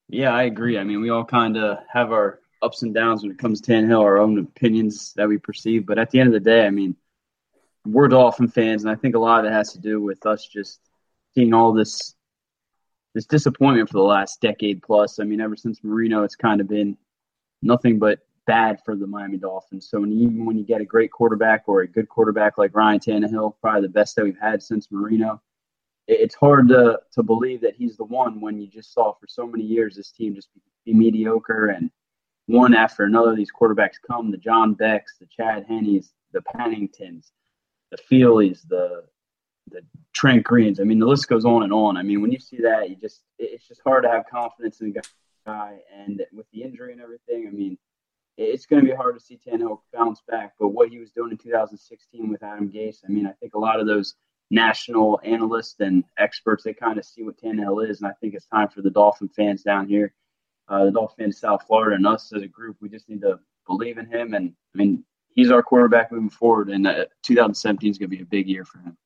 Yeah, 0.08 0.34
I 0.34 0.42
agree. 0.42 0.76
I 0.78 0.84
mean, 0.84 1.00
we 1.00 1.10
all 1.10 1.24
kind 1.24 1.56
of 1.56 1.78
have 1.88 2.10
our 2.10 2.40
ups 2.60 2.82
and 2.82 2.92
downs 2.92 3.22
when 3.22 3.30
it 3.30 3.38
comes 3.38 3.60
to 3.60 3.72
Tannehill, 3.72 4.00
our 4.00 4.18
own 4.18 4.36
opinions 4.38 5.12
that 5.14 5.28
we 5.28 5.38
perceive. 5.38 5.86
But 5.86 5.98
at 6.00 6.10
the 6.10 6.18
end 6.18 6.26
of 6.26 6.32
the 6.32 6.50
day, 6.50 6.66
I 6.66 6.70
mean, 6.70 6.96
we're 7.86 8.08
Dolphin 8.08 8.48
fans, 8.48 8.82
and 8.82 8.90
I 8.90 8.96
think 8.96 9.14
a 9.14 9.18
lot 9.18 9.44
of 9.44 9.50
it 9.50 9.54
has 9.54 9.72
to 9.74 9.78
do 9.78 10.00
with 10.00 10.26
us 10.26 10.44
just 10.46 10.80
seeing 11.34 11.54
all 11.54 11.72
this 11.72 12.14
this 13.14 13.26
disappointment 13.26 13.88
for 13.88 13.98
the 13.98 14.02
last 14.02 14.40
decade 14.40 14.82
plus. 14.82 15.20
I 15.20 15.24
mean, 15.24 15.40
ever 15.40 15.54
since 15.54 15.84
Marino, 15.84 16.24
it's 16.24 16.34
kind 16.34 16.60
of 16.60 16.66
been 16.66 16.96
nothing 17.62 18.00
but 18.00 18.18
bad 18.46 18.78
for 18.84 18.96
the 18.96 19.06
Miami 19.06 19.38
Dolphins. 19.38 19.88
So 19.88 20.04
even 20.04 20.44
when 20.44 20.58
you 20.58 20.64
get 20.64 20.80
a 20.80 20.84
great 20.84 21.10
quarterback 21.10 21.64
or 21.66 21.82
a 21.82 21.88
good 21.88 22.08
quarterback 22.08 22.58
like 22.58 22.74
Ryan 22.74 23.00
Tannehill, 23.00 23.54
probably 23.60 23.82
the 23.82 23.88
best 23.88 24.16
that 24.16 24.24
we've 24.24 24.38
had 24.40 24.62
since 24.62 24.90
Marino, 24.90 25.40
it's 26.06 26.34
hard 26.34 26.68
to 26.68 26.98
to 27.12 27.22
believe 27.22 27.62
that 27.62 27.74
he's 27.74 27.96
the 27.96 28.04
one 28.04 28.40
when 28.40 28.60
you 28.60 28.66
just 28.66 28.92
saw 28.92 29.12
for 29.14 29.26
so 29.26 29.46
many 29.46 29.64
years 29.64 29.96
this 29.96 30.10
team 30.10 30.34
just 30.34 30.52
be, 30.54 30.60
be 30.84 30.92
mediocre 30.92 31.68
and 31.68 31.90
one 32.46 32.74
after 32.74 33.04
another 33.04 33.34
these 33.34 33.50
quarterbacks 33.50 33.94
come 34.06 34.30
the 34.30 34.36
John 34.36 34.74
Becks, 34.74 35.16
the 35.18 35.26
Chad 35.26 35.64
Hennes, 35.66 36.12
the 36.32 36.42
Penningtons, 36.54 37.30
the 37.90 37.96
Feeleys, 38.10 38.68
the 38.68 39.04
the 39.70 39.80
Trent 40.12 40.44
Greens. 40.44 40.78
I 40.78 40.84
mean, 40.84 40.98
the 40.98 41.06
list 41.06 41.28
goes 41.28 41.46
on 41.46 41.62
and 41.62 41.72
on. 41.72 41.96
I 41.96 42.02
mean, 42.02 42.20
when 42.20 42.32
you 42.32 42.38
see 42.38 42.58
that, 42.58 42.90
you 42.90 42.96
just 42.96 43.22
it's 43.38 43.66
just 43.66 43.80
hard 43.82 44.04
to 44.04 44.10
have 44.10 44.24
confidence 44.30 44.80
in 44.80 44.92
the 44.92 45.02
guy. 45.46 45.78
And 45.96 46.22
with 46.32 46.46
the 46.52 46.62
injury 46.62 46.92
and 46.92 47.00
everything, 47.00 47.46
I 47.48 47.50
mean, 47.50 47.78
it's 48.36 48.66
going 48.66 48.84
to 48.84 48.90
be 48.90 48.96
hard 48.96 49.16
to 49.18 49.24
see 49.24 49.38
Tannehill 49.38 49.80
bounce 49.92 50.22
back. 50.28 50.54
But 50.58 50.68
what 50.68 50.88
he 50.88 50.98
was 50.98 51.12
doing 51.12 51.30
in 51.30 51.38
2016 51.38 52.28
with 52.28 52.42
Adam 52.42 52.70
Gase, 52.70 52.98
I 53.04 53.08
mean, 53.08 53.26
I 53.26 53.32
think 53.32 53.54
a 53.54 53.58
lot 53.58 53.80
of 53.80 53.86
those 53.86 54.14
national 54.50 55.20
analysts 55.24 55.80
and 55.80 56.04
experts 56.18 56.64
they 56.64 56.74
kind 56.74 56.98
of 56.98 57.04
see 57.04 57.22
what 57.22 57.38
Tannehill 57.40 57.88
is, 57.88 58.00
and 58.00 58.08
I 58.08 58.14
think 58.20 58.34
it's 58.34 58.46
time 58.46 58.68
for 58.68 58.82
the 58.82 58.90
Dolphin 58.90 59.28
fans 59.28 59.62
down 59.62 59.88
here, 59.88 60.14
uh, 60.68 60.84
the 60.84 60.90
Dolphin 60.90 61.26
fans 61.26 61.40
South 61.40 61.64
Florida, 61.66 61.96
and 61.96 62.06
us 62.06 62.32
as 62.32 62.42
a 62.42 62.48
group, 62.48 62.76
we 62.80 62.88
just 62.88 63.08
need 63.08 63.22
to 63.22 63.38
believe 63.66 63.98
in 63.98 64.06
him. 64.06 64.34
And 64.34 64.54
I 64.74 64.78
mean, 64.78 65.04
he's 65.34 65.50
our 65.50 65.62
quarterback 65.62 66.12
moving 66.12 66.30
forward, 66.30 66.70
and 66.70 66.86
uh, 66.86 67.06
2017 67.22 67.90
is 67.90 67.98
going 67.98 68.10
to 68.10 68.16
be 68.16 68.22
a 68.22 68.26
big 68.26 68.48
year 68.48 68.64
for 68.64 68.78
him. 68.78 68.96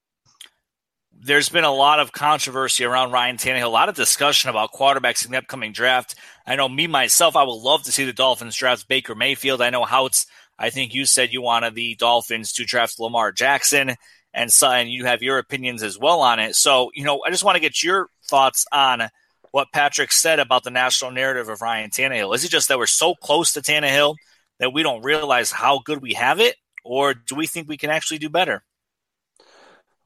There's 1.20 1.48
been 1.48 1.64
a 1.64 1.72
lot 1.72 2.00
of 2.00 2.12
controversy 2.12 2.84
around 2.84 3.12
Ryan 3.12 3.36
Tannehill, 3.36 3.64
a 3.64 3.68
lot 3.68 3.88
of 3.88 3.96
discussion 3.96 4.50
about 4.50 4.72
quarterbacks 4.72 5.24
in 5.24 5.32
the 5.32 5.38
upcoming 5.38 5.72
draft. 5.72 6.14
I 6.46 6.56
know 6.56 6.68
me 6.68 6.86
myself, 6.86 7.36
I 7.36 7.42
would 7.42 7.52
love 7.52 7.82
to 7.84 7.92
see 7.92 8.04
the 8.04 8.12
Dolphins 8.12 8.54
draft 8.54 8.88
Baker 8.88 9.14
Mayfield. 9.14 9.60
I 9.60 9.70
know 9.70 9.84
Houts, 9.84 10.26
I 10.58 10.70
think 10.70 10.94
you 10.94 11.04
said 11.04 11.32
you 11.32 11.42
wanted 11.42 11.74
the 11.74 11.94
Dolphins 11.96 12.52
to 12.54 12.64
draft 12.64 13.00
Lamar 13.00 13.32
Jackson, 13.32 13.96
and 14.32 14.52
Sutton, 14.52 14.88
you 14.88 15.06
have 15.06 15.22
your 15.22 15.38
opinions 15.38 15.82
as 15.82 15.98
well 15.98 16.20
on 16.20 16.38
it. 16.38 16.54
So, 16.54 16.90
you 16.94 17.04
know, 17.04 17.22
I 17.26 17.30
just 17.30 17.44
want 17.44 17.56
to 17.56 17.60
get 17.60 17.82
your 17.82 18.08
thoughts 18.28 18.66
on 18.72 19.08
what 19.50 19.72
Patrick 19.72 20.12
said 20.12 20.38
about 20.38 20.64
the 20.64 20.70
national 20.70 21.10
narrative 21.10 21.48
of 21.48 21.62
Ryan 21.62 21.90
Tannehill. 21.90 22.34
Is 22.34 22.44
it 22.44 22.50
just 22.50 22.68
that 22.68 22.78
we're 22.78 22.86
so 22.86 23.14
close 23.14 23.52
to 23.52 23.60
Tannehill 23.60 24.14
that 24.60 24.72
we 24.72 24.82
don't 24.82 25.02
realize 25.02 25.50
how 25.50 25.80
good 25.84 26.02
we 26.02 26.14
have 26.14 26.38
it, 26.40 26.56
or 26.84 27.14
do 27.14 27.34
we 27.34 27.46
think 27.46 27.68
we 27.68 27.76
can 27.76 27.90
actually 27.90 28.18
do 28.18 28.28
better? 28.28 28.62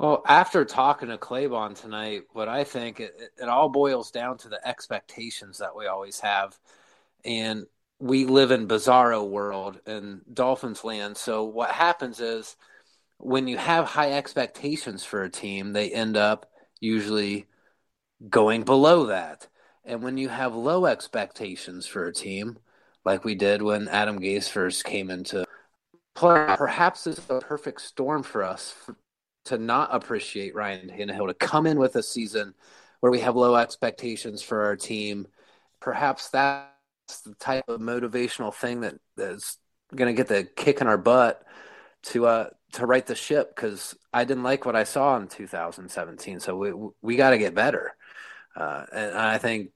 Well, 0.02 0.24
after 0.26 0.64
talking 0.64 1.10
to 1.10 1.16
Claybon 1.16 1.80
tonight, 1.80 2.22
what 2.32 2.48
I 2.48 2.64
think 2.64 2.98
it, 2.98 3.14
it 3.40 3.48
all 3.48 3.68
boils 3.68 4.10
down 4.10 4.36
to 4.38 4.48
the 4.48 4.58
expectations 4.66 5.58
that 5.58 5.76
we 5.76 5.86
always 5.86 6.18
have, 6.18 6.58
and 7.24 7.66
we 8.00 8.24
live 8.24 8.50
in 8.50 8.66
bizarro 8.66 9.24
world 9.24 9.78
in 9.86 10.22
Dolphins 10.34 10.82
land. 10.82 11.16
So 11.16 11.44
what 11.44 11.70
happens 11.70 12.18
is 12.18 12.56
when 13.18 13.46
you 13.46 13.56
have 13.58 13.84
high 13.84 14.10
expectations 14.14 15.04
for 15.04 15.22
a 15.22 15.30
team, 15.30 15.72
they 15.72 15.92
end 15.92 16.16
up 16.16 16.50
usually 16.80 17.46
going 18.28 18.64
below 18.64 19.06
that. 19.06 19.46
And 19.84 20.02
when 20.02 20.18
you 20.18 20.30
have 20.30 20.52
low 20.52 20.86
expectations 20.86 21.86
for 21.86 22.06
a 22.06 22.12
team, 22.12 22.58
like 23.04 23.22
we 23.22 23.36
did 23.36 23.62
when 23.62 23.86
Adam 23.86 24.18
Gase 24.18 24.48
first 24.48 24.82
came 24.82 25.12
into 25.12 25.44
play, 26.16 26.56
perhaps 26.58 27.06
is 27.06 27.20
a 27.30 27.38
perfect 27.38 27.82
storm 27.82 28.24
for 28.24 28.42
us 28.42 28.74
to 29.46 29.58
not 29.58 29.94
appreciate 29.94 30.54
Ryan 30.54 30.88
Tannehill, 30.88 31.28
to 31.28 31.34
come 31.34 31.66
in 31.66 31.78
with 31.78 31.96
a 31.96 32.02
season 32.02 32.54
where 33.00 33.10
we 33.10 33.20
have 33.20 33.36
low 33.36 33.56
expectations 33.56 34.42
for 34.42 34.64
our 34.64 34.76
team. 34.76 35.26
Perhaps 35.80 36.30
that's 36.30 37.20
the 37.24 37.34
type 37.34 37.64
of 37.68 37.80
motivational 37.80 38.54
thing 38.54 38.80
that 38.82 38.98
is 39.18 39.58
going 39.94 40.14
to 40.14 40.16
get 40.16 40.28
the 40.28 40.44
kick 40.44 40.80
in 40.80 40.86
our 40.86 40.98
butt 40.98 41.42
to 42.02 42.26
uh 42.26 42.48
to 42.72 42.86
right 42.86 43.06
the 43.06 43.14
ship 43.14 43.54
because 43.54 43.94
I 44.12 44.24
didn't 44.24 44.42
like 44.42 44.64
what 44.64 44.76
I 44.76 44.84
saw 44.84 45.16
in 45.16 45.28
2017. 45.28 46.40
So 46.40 46.56
we 46.56 46.72
we 47.02 47.16
got 47.16 47.30
to 47.30 47.38
get 47.38 47.54
better, 47.54 47.94
uh, 48.56 48.84
and 48.92 49.16
I 49.16 49.38
think 49.38 49.70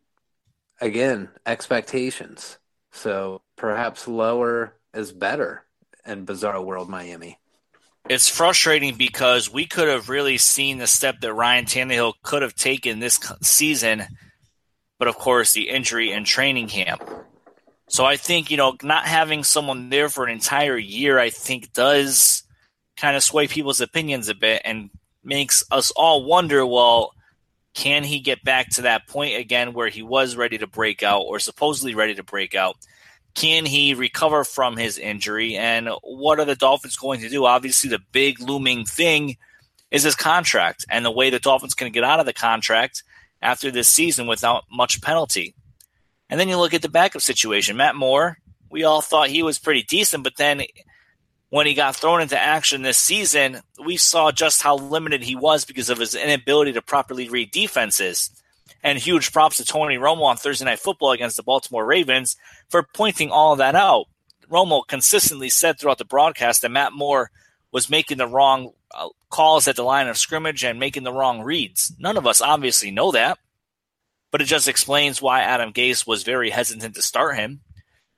again 0.81 1.29
expectations. 1.45 2.59
So 2.93 3.43
perhaps 3.57 4.09
lower 4.09 4.75
is 4.95 5.13
better 5.13 5.65
in 6.07 6.25
bizarre 6.25 6.63
World 6.63 6.89
Miami. 6.89 7.39
It's 8.09 8.29
frustrating 8.29 8.95
because 8.95 9.53
we 9.53 9.67
could 9.67 9.89
have 9.89 10.09
really 10.09 10.39
seen 10.39 10.79
the 10.79 10.87
step 10.87 11.21
that 11.21 11.35
Ryan 11.35 11.65
Tannehill 11.65 12.15
could 12.23 12.43
have 12.43 12.55
taken 12.55 13.01
this 13.01 13.19
season, 13.43 14.05
but 14.99 15.09
of 15.09 15.17
course 15.17 15.53
the 15.53 15.69
injury 15.69 16.13
in 16.13 16.23
training 16.25 16.69
camp. 16.69 17.03
So 17.89 18.05
I 18.05 18.17
think 18.17 18.51
you 18.51 18.57
know 18.57 18.77
not 18.83 19.07
having 19.07 19.43
someone 19.43 19.91
there 19.91 20.09
for 20.09 20.25
an 20.25 20.31
entire 20.31 20.77
year, 20.77 21.19
I 21.19 21.31
think 21.31 21.73
does 21.73 22.45
kind 22.97 23.17
of 23.17 23.25
sway 23.25 23.49
people's 23.49 23.81
opinions 23.81 24.29
a 24.29 24.35
bit 24.35 24.63
and 24.65 24.91
makes 25.25 25.65
us 25.73 25.91
all 25.91 26.25
wonder. 26.25 26.65
Well, 26.65 27.13
can 27.75 28.05
he 28.05 28.21
get 28.21 28.45
back 28.45 28.71
to 28.71 28.83
that 28.83 29.09
point 29.09 29.37
again 29.37 29.73
where 29.73 29.89
he 29.89 30.03
was 30.03 30.37
ready 30.37 30.59
to 30.59 30.69
break 30.69 31.03
out 31.03 31.23
or 31.23 31.41
supposedly 31.41 31.97
ready 31.97 32.15
to 32.15 32.23
break 32.23 32.55
out? 32.55 32.77
Can 33.37 33.67
he 33.67 33.93
recover 33.93 34.45
from 34.45 34.77
his 34.79 34.99
injury? 34.99 35.57
And 35.57 35.91
what 36.03 36.41
are 36.41 36.47
the 36.47 36.57
Dolphins 36.57 36.97
going 36.97 37.21
to 37.21 37.29
do? 37.29 37.45
Obviously, 37.45 37.91
the 37.91 38.01
big 38.11 38.41
looming 38.41 38.87
thing 38.87 39.37
is 39.91 40.03
his 40.03 40.17
contract 40.17 40.87
and 40.91 41.05
the 41.05 41.11
way 41.11 41.29
the 41.29 41.39
Dolphins 41.39 41.75
can 41.75 41.93
get 41.93 42.03
out 42.03 42.19
of 42.19 42.27
the 42.27 42.33
contract 42.33 43.03
after 43.43 43.71
this 43.71 43.89
season 43.89 44.27
without 44.27 44.65
much 44.73 45.03
penalty. 45.03 45.55
And 46.31 46.41
then 46.41 46.49
you 46.49 46.57
look 46.57 46.73
at 46.73 46.81
the 46.81 46.89
backup 46.89 47.21
situation. 47.21 47.77
Matt 47.77 47.95
Moore, 47.95 48.39
we 48.71 48.85
all 48.85 49.03
thought 49.03 49.29
he 49.29 49.43
was 49.43 49.59
pretty 49.59 49.83
decent, 49.83 50.25
but 50.25 50.37
then 50.39 50.63
when 51.51 51.67
he 51.67 51.75
got 51.75 51.95
thrown 51.95 52.23
into 52.23 52.39
action 52.39 52.83
this 52.83 52.99
season, 52.99 53.61
we 53.85 53.99
saw 53.99 54.33
just 54.33 54.63
how 54.63 54.77
limited 54.77 55.23
he 55.23 55.37
was 55.37 55.67
because 55.67 55.91
of 55.91 55.99
his 55.99 56.15
inability 56.15 56.73
to 56.73 56.83
properly 56.83 57.29
read 57.29 57.51
defenses. 57.51 58.31
And 58.87 59.01
huge 59.01 59.33
props 59.33 59.57
to 59.57 59.65
Tony 59.65 59.97
Romo 59.97 60.23
on 60.23 60.37
Thursday 60.37 60.65
Night 60.65 60.79
Football 60.79 61.11
against 61.11 61.37
the 61.37 61.43
Baltimore 61.43 61.85
Ravens 61.85 62.37
for 62.69 62.87
pointing 62.95 63.33
all 63.33 63.57
that 63.57 63.75
out. 63.75 64.07
Romo 64.49 64.87
consistently 64.87 65.49
said 65.49 65.77
throughout 65.77 65.99
the 65.99 66.05
broadcast 66.05 66.63
that 66.63 66.71
Matt 66.71 66.93
Moore 66.93 67.33
was 67.73 67.91
making 67.91 68.19
the 68.19 68.29
wrong 68.29 68.71
uh, 68.95 69.09
calls 69.29 69.67
at 69.67 69.75
the 69.75 69.83
line 69.83 70.07
of 70.07 70.17
scrimmage 70.17 70.63
and 70.63 70.79
making 70.79 71.03
the 71.03 71.13
wrong 71.13 71.41
reads. 71.41 71.93
None 71.99 72.17
of 72.17 72.29
us 72.29 72.41
obviously 72.41 72.93
know 72.93 73.11
that, 73.11 73.41
but 74.31 74.41
it 74.41 74.45
just 74.45 74.69
explains 74.69 75.21
why 75.21 75.41
Adam 75.41 75.73
Gase 75.73 76.07
was 76.07 76.23
very 76.23 76.51
hesitant 76.51 76.95
to 76.95 77.03
start 77.03 77.37
him. 77.37 77.63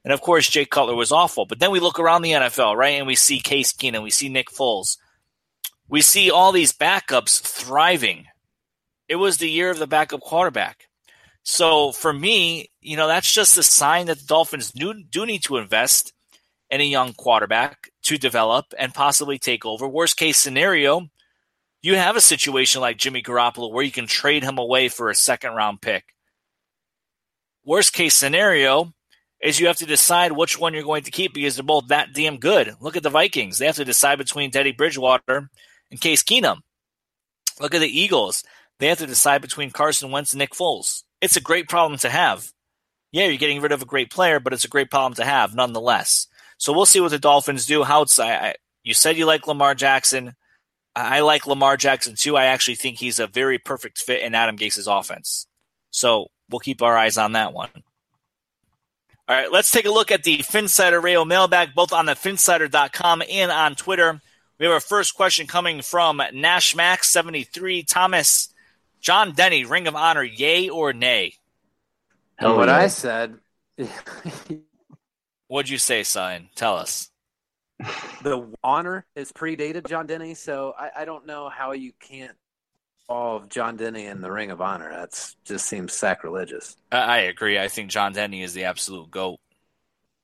And 0.04 0.12
of 0.12 0.20
course, 0.20 0.50
Jay 0.50 0.66
Cutler 0.66 0.94
was 0.94 1.12
awful. 1.12 1.46
But 1.46 1.60
then 1.60 1.70
we 1.70 1.80
look 1.80 1.98
around 1.98 2.20
the 2.20 2.32
NFL, 2.32 2.76
right? 2.76 2.98
And 2.98 3.06
we 3.06 3.16
see 3.16 3.40
Case 3.40 3.72
Keenum, 3.72 4.02
we 4.02 4.10
see 4.10 4.28
Nick 4.28 4.50
Foles. 4.50 4.98
We 5.88 6.02
see 6.02 6.30
all 6.30 6.52
these 6.52 6.74
backups 6.74 7.40
thriving. 7.40 8.26
It 9.08 9.16
was 9.16 9.38
the 9.38 9.50
year 9.50 9.70
of 9.70 9.78
the 9.78 9.86
backup 9.86 10.20
quarterback. 10.20 10.88
So 11.42 11.92
for 11.92 12.12
me, 12.12 12.70
you 12.80 12.96
know, 12.96 13.08
that's 13.08 13.32
just 13.32 13.56
a 13.56 13.62
sign 13.62 14.06
that 14.06 14.18
the 14.18 14.26
Dolphins 14.26 14.70
do, 14.70 14.94
do 15.02 15.24
need 15.24 15.42
to 15.44 15.56
invest 15.56 16.12
in 16.70 16.80
a 16.80 16.84
young 16.84 17.14
quarterback 17.14 17.90
to 18.02 18.18
develop 18.18 18.66
and 18.78 18.92
possibly 18.92 19.38
take 19.38 19.64
over. 19.64 19.88
Worst 19.88 20.16
case 20.16 20.36
scenario, 20.36 21.08
you 21.80 21.96
have 21.96 22.16
a 22.16 22.20
situation 22.20 22.80
like 22.80 22.98
Jimmy 22.98 23.22
Garoppolo 23.22 23.72
where 23.72 23.84
you 23.84 23.90
can 23.90 24.06
trade 24.06 24.44
him 24.44 24.58
away 24.58 24.88
for 24.88 25.08
a 25.08 25.14
second 25.14 25.52
round 25.52 25.80
pick. 25.80 26.04
Worst 27.64 27.92
case 27.92 28.14
scenario 28.14 28.92
is 29.40 29.60
you 29.60 29.68
have 29.68 29.76
to 29.76 29.86
decide 29.86 30.32
which 30.32 30.58
one 30.58 30.74
you're 30.74 30.82
going 30.82 31.04
to 31.04 31.10
keep 31.10 31.32
because 31.32 31.56
they're 31.56 31.62
both 31.62 31.88
that 31.88 32.12
damn 32.12 32.38
good. 32.38 32.74
Look 32.80 32.96
at 32.96 33.02
the 33.02 33.10
Vikings. 33.10 33.58
They 33.58 33.66
have 33.66 33.76
to 33.76 33.84
decide 33.84 34.18
between 34.18 34.50
Teddy 34.50 34.72
Bridgewater 34.72 35.48
and 35.90 36.00
Case 36.00 36.22
Keenum. 36.22 36.58
Look 37.60 37.74
at 37.74 37.80
the 37.80 38.00
Eagles. 38.00 38.42
They 38.78 38.88
have 38.88 38.98
to 38.98 39.06
decide 39.06 39.42
between 39.42 39.70
Carson 39.70 40.10
Wentz 40.10 40.32
and 40.32 40.38
Nick 40.38 40.52
Foles. 40.52 41.02
It's 41.20 41.36
a 41.36 41.40
great 41.40 41.68
problem 41.68 41.98
to 42.00 42.10
have. 42.10 42.52
Yeah, 43.10 43.26
you're 43.26 43.38
getting 43.38 43.60
rid 43.60 43.72
of 43.72 43.82
a 43.82 43.86
great 43.86 44.10
player, 44.10 44.38
but 44.38 44.52
it's 44.52 44.64
a 44.64 44.68
great 44.68 44.90
problem 44.90 45.14
to 45.14 45.24
have 45.24 45.54
nonetheless. 45.54 46.26
So 46.58 46.72
we'll 46.72 46.86
see 46.86 47.00
what 47.00 47.10
the 47.10 47.18
Dolphins 47.18 47.66
do. 47.66 47.82
How 47.82 48.02
it's, 48.02 48.18
I, 48.18 48.54
you 48.82 48.94
said 48.94 49.16
you 49.16 49.26
like 49.26 49.46
Lamar 49.46 49.74
Jackson. 49.74 50.34
I 50.94 51.20
like 51.20 51.46
Lamar 51.46 51.76
Jackson 51.76 52.14
too. 52.16 52.36
I 52.36 52.46
actually 52.46 52.74
think 52.74 52.98
he's 52.98 53.18
a 53.18 53.26
very 53.26 53.58
perfect 53.58 53.98
fit 53.98 54.22
in 54.22 54.34
Adam 54.34 54.56
Gase's 54.56 54.86
offense. 54.86 55.46
So 55.90 56.28
we'll 56.50 56.58
keep 56.58 56.82
our 56.82 56.96
eyes 56.96 57.18
on 57.18 57.32
that 57.32 57.52
one. 57.52 57.70
All 59.28 59.36
right, 59.36 59.52
let's 59.52 59.70
take 59.70 59.84
a 59.84 59.90
look 59.90 60.10
at 60.10 60.22
the 60.22 60.38
Phinsider 60.38 61.02
Radio 61.02 61.24
mailbag, 61.24 61.74
both 61.74 61.92
on 61.92 62.06
the 62.06 62.14
Phinsider.com 62.14 63.22
and 63.30 63.50
on 63.50 63.74
Twitter. 63.74 64.20
We 64.58 64.66
have 64.66 64.72
our 64.72 64.80
first 64.80 65.14
question 65.14 65.46
coming 65.46 65.82
from 65.82 66.20
Nash 66.32 66.74
Max 66.74 67.10
73 67.10 67.82
Thomas. 67.82 68.48
John 69.00 69.32
Denney, 69.32 69.68
Ring 69.68 69.86
of 69.86 69.94
Honor, 69.94 70.22
yay 70.22 70.68
or 70.68 70.92
nay? 70.92 71.34
Hell 72.36 72.56
what 72.56 72.68
yeah. 72.68 72.76
I 72.76 72.86
said. 72.86 73.38
What'd 75.48 75.70
you 75.70 75.78
say, 75.78 76.02
Sign? 76.02 76.50
Tell 76.54 76.76
us. 76.76 77.10
The 78.20 78.52
honor 78.64 79.06
is 79.14 79.30
predated 79.30 79.88
John 79.88 80.08
Denney, 80.08 80.36
so 80.36 80.74
I, 80.76 80.90
I 80.96 81.04
don't 81.04 81.24
know 81.24 81.48
how 81.48 81.70
you 81.70 81.92
can't 82.00 82.36
involve 83.08 83.48
John 83.48 83.78
Denney 83.78 84.10
in 84.10 84.20
the 84.20 84.30
Ring 84.32 84.50
of 84.50 84.60
Honor. 84.60 84.90
That 84.90 85.34
just 85.44 85.66
seems 85.66 85.92
sacrilegious. 85.92 86.76
I 86.90 87.18
agree. 87.18 87.56
I 87.56 87.68
think 87.68 87.90
John 87.90 88.12
Denney 88.12 88.42
is 88.42 88.54
the 88.54 88.64
absolute 88.64 89.08
goat. 89.12 89.38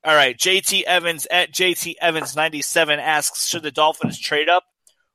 All 0.04 0.14
right, 0.14 0.37
JT 0.37 0.82
Evans 0.82 1.28
at 1.30 1.52
JT 1.52 1.94
Evans 2.00 2.34
ninety 2.34 2.60
seven 2.60 2.98
asks: 2.98 3.46
Should 3.46 3.62
the 3.62 3.70
Dolphins 3.70 4.18
trade 4.18 4.48
up 4.48 4.64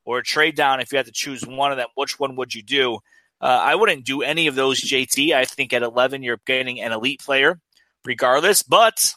or 0.06 0.22
trade 0.22 0.56
down? 0.56 0.80
If 0.80 0.94
you 0.94 0.98
had 0.98 1.06
to 1.06 1.12
choose 1.12 1.46
one 1.46 1.72
of 1.72 1.78
them, 1.78 1.90
which 1.96 2.18
one 2.18 2.38
would 2.38 2.56
you 2.56 2.64
do? 2.64 3.00
Uh, 3.42 3.46
I 3.46 3.76
wouldn't 3.76 4.06
do 4.06 4.22
any 4.22 4.48
of 4.48 4.56
those, 4.56 4.82
JT. 4.82 5.34
I 5.34 5.46
think 5.46 5.74
at 5.74 5.84
eleven 5.84 6.24
you're 6.24 6.42
getting 6.46 6.82
an 6.82 6.92
elite 6.92 7.22
player, 7.22 7.60
regardless. 8.06 8.64
But 8.64 9.14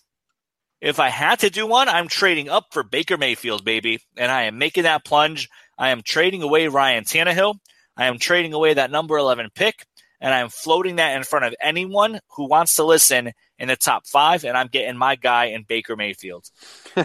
if 0.80 1.00
I 1.00 1.08
had 1.08 1.40
to 1.40 1.50
do 1.50 1.66
one, 1.66 1.88
I'm 1.88 2.08
trading 2.08 2.48
up 2.48 2.66
for 2.72 2.82
Baker 2.82 3.16
Mayfield, 3.16 3.64
baby, 3.64 4.00
and 4.16 4.30
I 4.30 4.42
am 4.42 4.58
making 4.58 4.84
that 4.84 5.04
plunge. 5.04 5.48
I 5.78 5.90
am 5.90 6.02
trading 6.02 6.42
away 6.42 6.68
Ryan 6.68 7.04
Tannehill. 7.04 7.56
I 7.96 8.06
am 8.06 8.18
trading 8.18 8.52
away 8.52 8.74
that 8.74 8.90
number 8.90 9.16
11 9.16 9.50
pick, 9.54 9.86
and 10.20 10.32
I'm 10.32 10.48
floating 10.48 10.96
that 10.96 11.16
in 11.16 11.24
front 11.24 11.44
of 11.44 11.54
anyone 11.60 12.20
who 12.36 12.48
wants 12.48 12.76
to 12.76 12.84
listen 12.84 13.32
in 13.58 13.68
the 13.68 13.76
top 13.76 14.06
five, 14.06 14.44
and 14.44 14.56
I'm 14.56 14.68
getting 14.68 14.96
my 14.96 15.16
guy 15.16 15.46
in 15.46 15.62
Baker 15.62 15.94
Mayfield. 15.94 16.48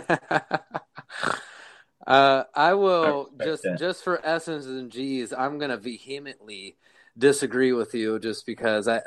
uh, 2.08 2.44
I 2.56 2.74
will 2.74 3.30
just 3.44 3.66
just 3.78 4.04
for 4.04 4.20
essence 4.24 4.66
and 4.66 4.92
G's. 4.92 5.34
I'm 5.34 5.60
going 5.60 5.72
to 5.72 5.78
vehemently 5.78 6.78
disagree 7.18 7.74
with 7.74 7.94
you, 7.94 8.20
just 8.20 8.46
because 8.46 8.88
I, 8.88 9.02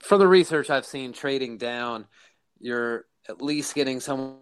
from 0.00 0.20
the 0.20 0.28
research 0.28 0.70
I've 0.70 0.86
seen, 0.86 1.12
trading 1.12 1.58
down, 1.58 2.06
you're 2.60 3.06
at 3.28 3.42
least 3.42 3.74
getting 3.74 4.00
someone 4.00 4.38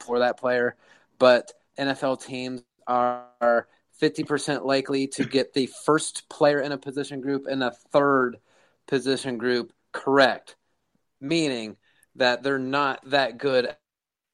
for 0.00 0.20
that 0.20 0.38
player, 0.38 0.76
but 1.18 1.52
NFL 1.78 2.24
teams 2.24 2.62
are 2.86 3.68
50% 4.00 4.64
likely 4.64 5.06
to 5.08 5.24
get 5.24 5.52
the 5.52 5.68
first 5.84 6.28
player 6.28 6.60
in 6.60 6.72
a 6.72 6.78
position 6.78 7.20
group 7.20 7.46
and 7.46 7.62
a 7.62 7.72
third 7.92 8.38
position 8.86 9.38
group 9.38 9.72
correct, 9.92 10.56
meaning 11.20 11.76
that 12.16 12.42
they're 12.42 12.58
not 12.58 13.00
that 13.10 13.38
good 13.38 13.74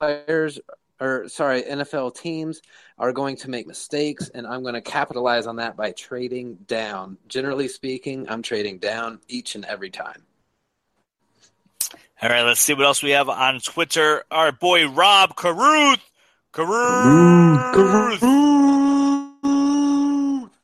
players 0.00 0.58
or 1.00 1.28
sorry, 1.28 1.62
NFL 1.62 2.16
teams 2.16 2.62
are 2.98 3.12
going 3.12 3.36
to 3.36 3.50
make 3.50 3.66
mistakes, 3.66 4.28
and 4.30 4.46
I'm 4.46 4.62
going 4.62 4.74
to 4.74 4.80
capitalize 4.80 5.46
on 5.46 5.56
that 5.56 5.76
by 5.76 5.92
trading 5.92 6.54
down. 6.66 7.18
Generally 7.28 7.68
speaking, 7.68 8.26
I'm 8.28 8.42
trading 8.42 8.78
down 8.78 9.20
each 9.28 9.54
and 9.54 9.64
every 9.64 9.90
time. 9.90 10.22
All 12.22 12.30
right, 12.30 12.42
let's 12.42 12.60
see 12.60 12.72
what 12.72 12.86
else 12.86 13.02
we 13.02 13.10
have 13.10 13.28
on 13.28 13.60
Twitter. 13.60 14.24
Our 14.30 14.52
boy 14.52 14.88
Rob 14.88 15.36
Caruth. 15.36 16.00
Caruth. 16.52 17.74
Caruth. 17.74 18.22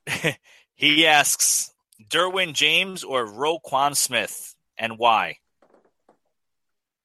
he 0.74 1.06
asks 1.06 1.72
Derwin 2.08 2.54
James 2.54 3.04
or 3.04 3.26
Roquan 3.26 3.94
Smith, 3.94 4.54
and 4.78 4.98
why? 4.98 5.36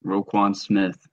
Roquan 0.04 0.56
Smith. 0.56 1.07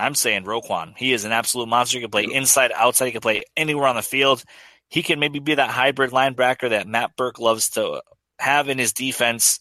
I'm 0.00 0.14
saying 0.14 0.44
Roquan. 0.44 0.94
He 0.96 1.12
is 1.12 1.24
an 1.24 1.32
absolute 1.32 1.68
monster. 1.68 1.98
He 1.98 2.02
can 2.02 2.10
play 2.10 2.24
inside, 2.24 2.72
outside. 2.74 3.06
He 3.06 3.12
can 3.12 3.20
play 3.20 3.42
anywhere 3.56 3.86
on 3.86 3.96
the 3.96 4.02
field. 4.02 4.42
He 4.88 5.02
can 5.02 5.20
maybe 5.20 5.38
be 5.38 5.54
that 5.54 5.70
hybrid 5.70 6.10
linebacker 6.10 6.70
that 6.70 6.88
Matt 6.88 7.16
Burke 7.16 7.38
loves 7.38 7.70
to 7.70 8.02
have 8.38 8.68
in 8.68 8.78
his 8.78 8.92
defense. 8.92 9.60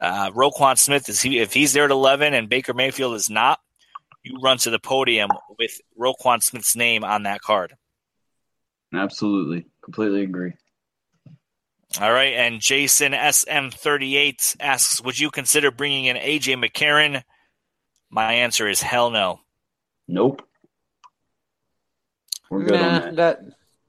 Uh, 0.00 0.30
Roquan 0.30 0.76
Smith 0.76 1.08
is 1.08 1.22
he 1.22 1.38
if 1.38 1.54
he's 1.54 1.72
there 1.72 1.84
at 1.84 1.90
11 1.90 2.34
and 2.34 2.48
Baker 2.48 2.74
Mayfield 2.74 3.14
is 3.14 3.30
not, 3.30 3.58
you 4.22 4.38
run 4.42 4.58
to 4.58 4.70
the 4.70 4.78
podium 4.78 5.30
with 5.58 5.80
Roquan 5.98 6.42
Smith's 6.42 6.76
name 6.76 7.04
on 7.04 7.22
that 7.22 7.40
card. 7.40 7.74
Absolutely. 8.92 9.66
Completely 9.82 10.22
agree. 10.22 10.52
All 12.00 12.12
right. 12.12 12.34
And 12.34 12.60
Jason 12.60 13.12
SM38 13.12 14.56
asks 14.60 15.00
Would 15.02 15.18
you 15.18 15.30
consider 15.30 15.70
bringing 15.70 16.06
in 16.06 16.16
AJ 16.16 16.62
McCarron? 16.62 17.22
My 18.10 18.34
answer 18.34 18.68
is 18.68 18.82
hell 18.82 19.10
no. 19.10 19.40
Nope. 20.08 20.46
We're 22.50 22.64
good 22.64 22.80
nah, 22.80 22.86
on 22.86 23.00
that. 23.00 23.16
that. 23.16 23.40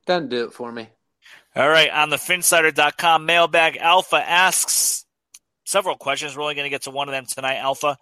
Doesn't 0.05 0.29
do 0.29 0.45
it 0.45 0.53
for 0.53 0.71
me. 0.71 0.89
All 1.55 1.67
right. 1.67 1.89
On 1.89 2.09
the 2.09 2.17
Phinsider.com 2.17 3.25
mailbag, 3.25 3.77
Alpha 3.77 4.17
asks 4.17 5.05
several 5.65 5.95
questions. 5.95 6.35
We're 6.35 6.43
only 6.43 6.55
going 6.55 6.65
to 6.65 6.69
get 6.69 6.83
to 6.83 6.91
one 6.91 7.07
of 7.07 7.13
them 7.13 7.25
tonight, 7.25 7.57
Alpha. 7.57 7.97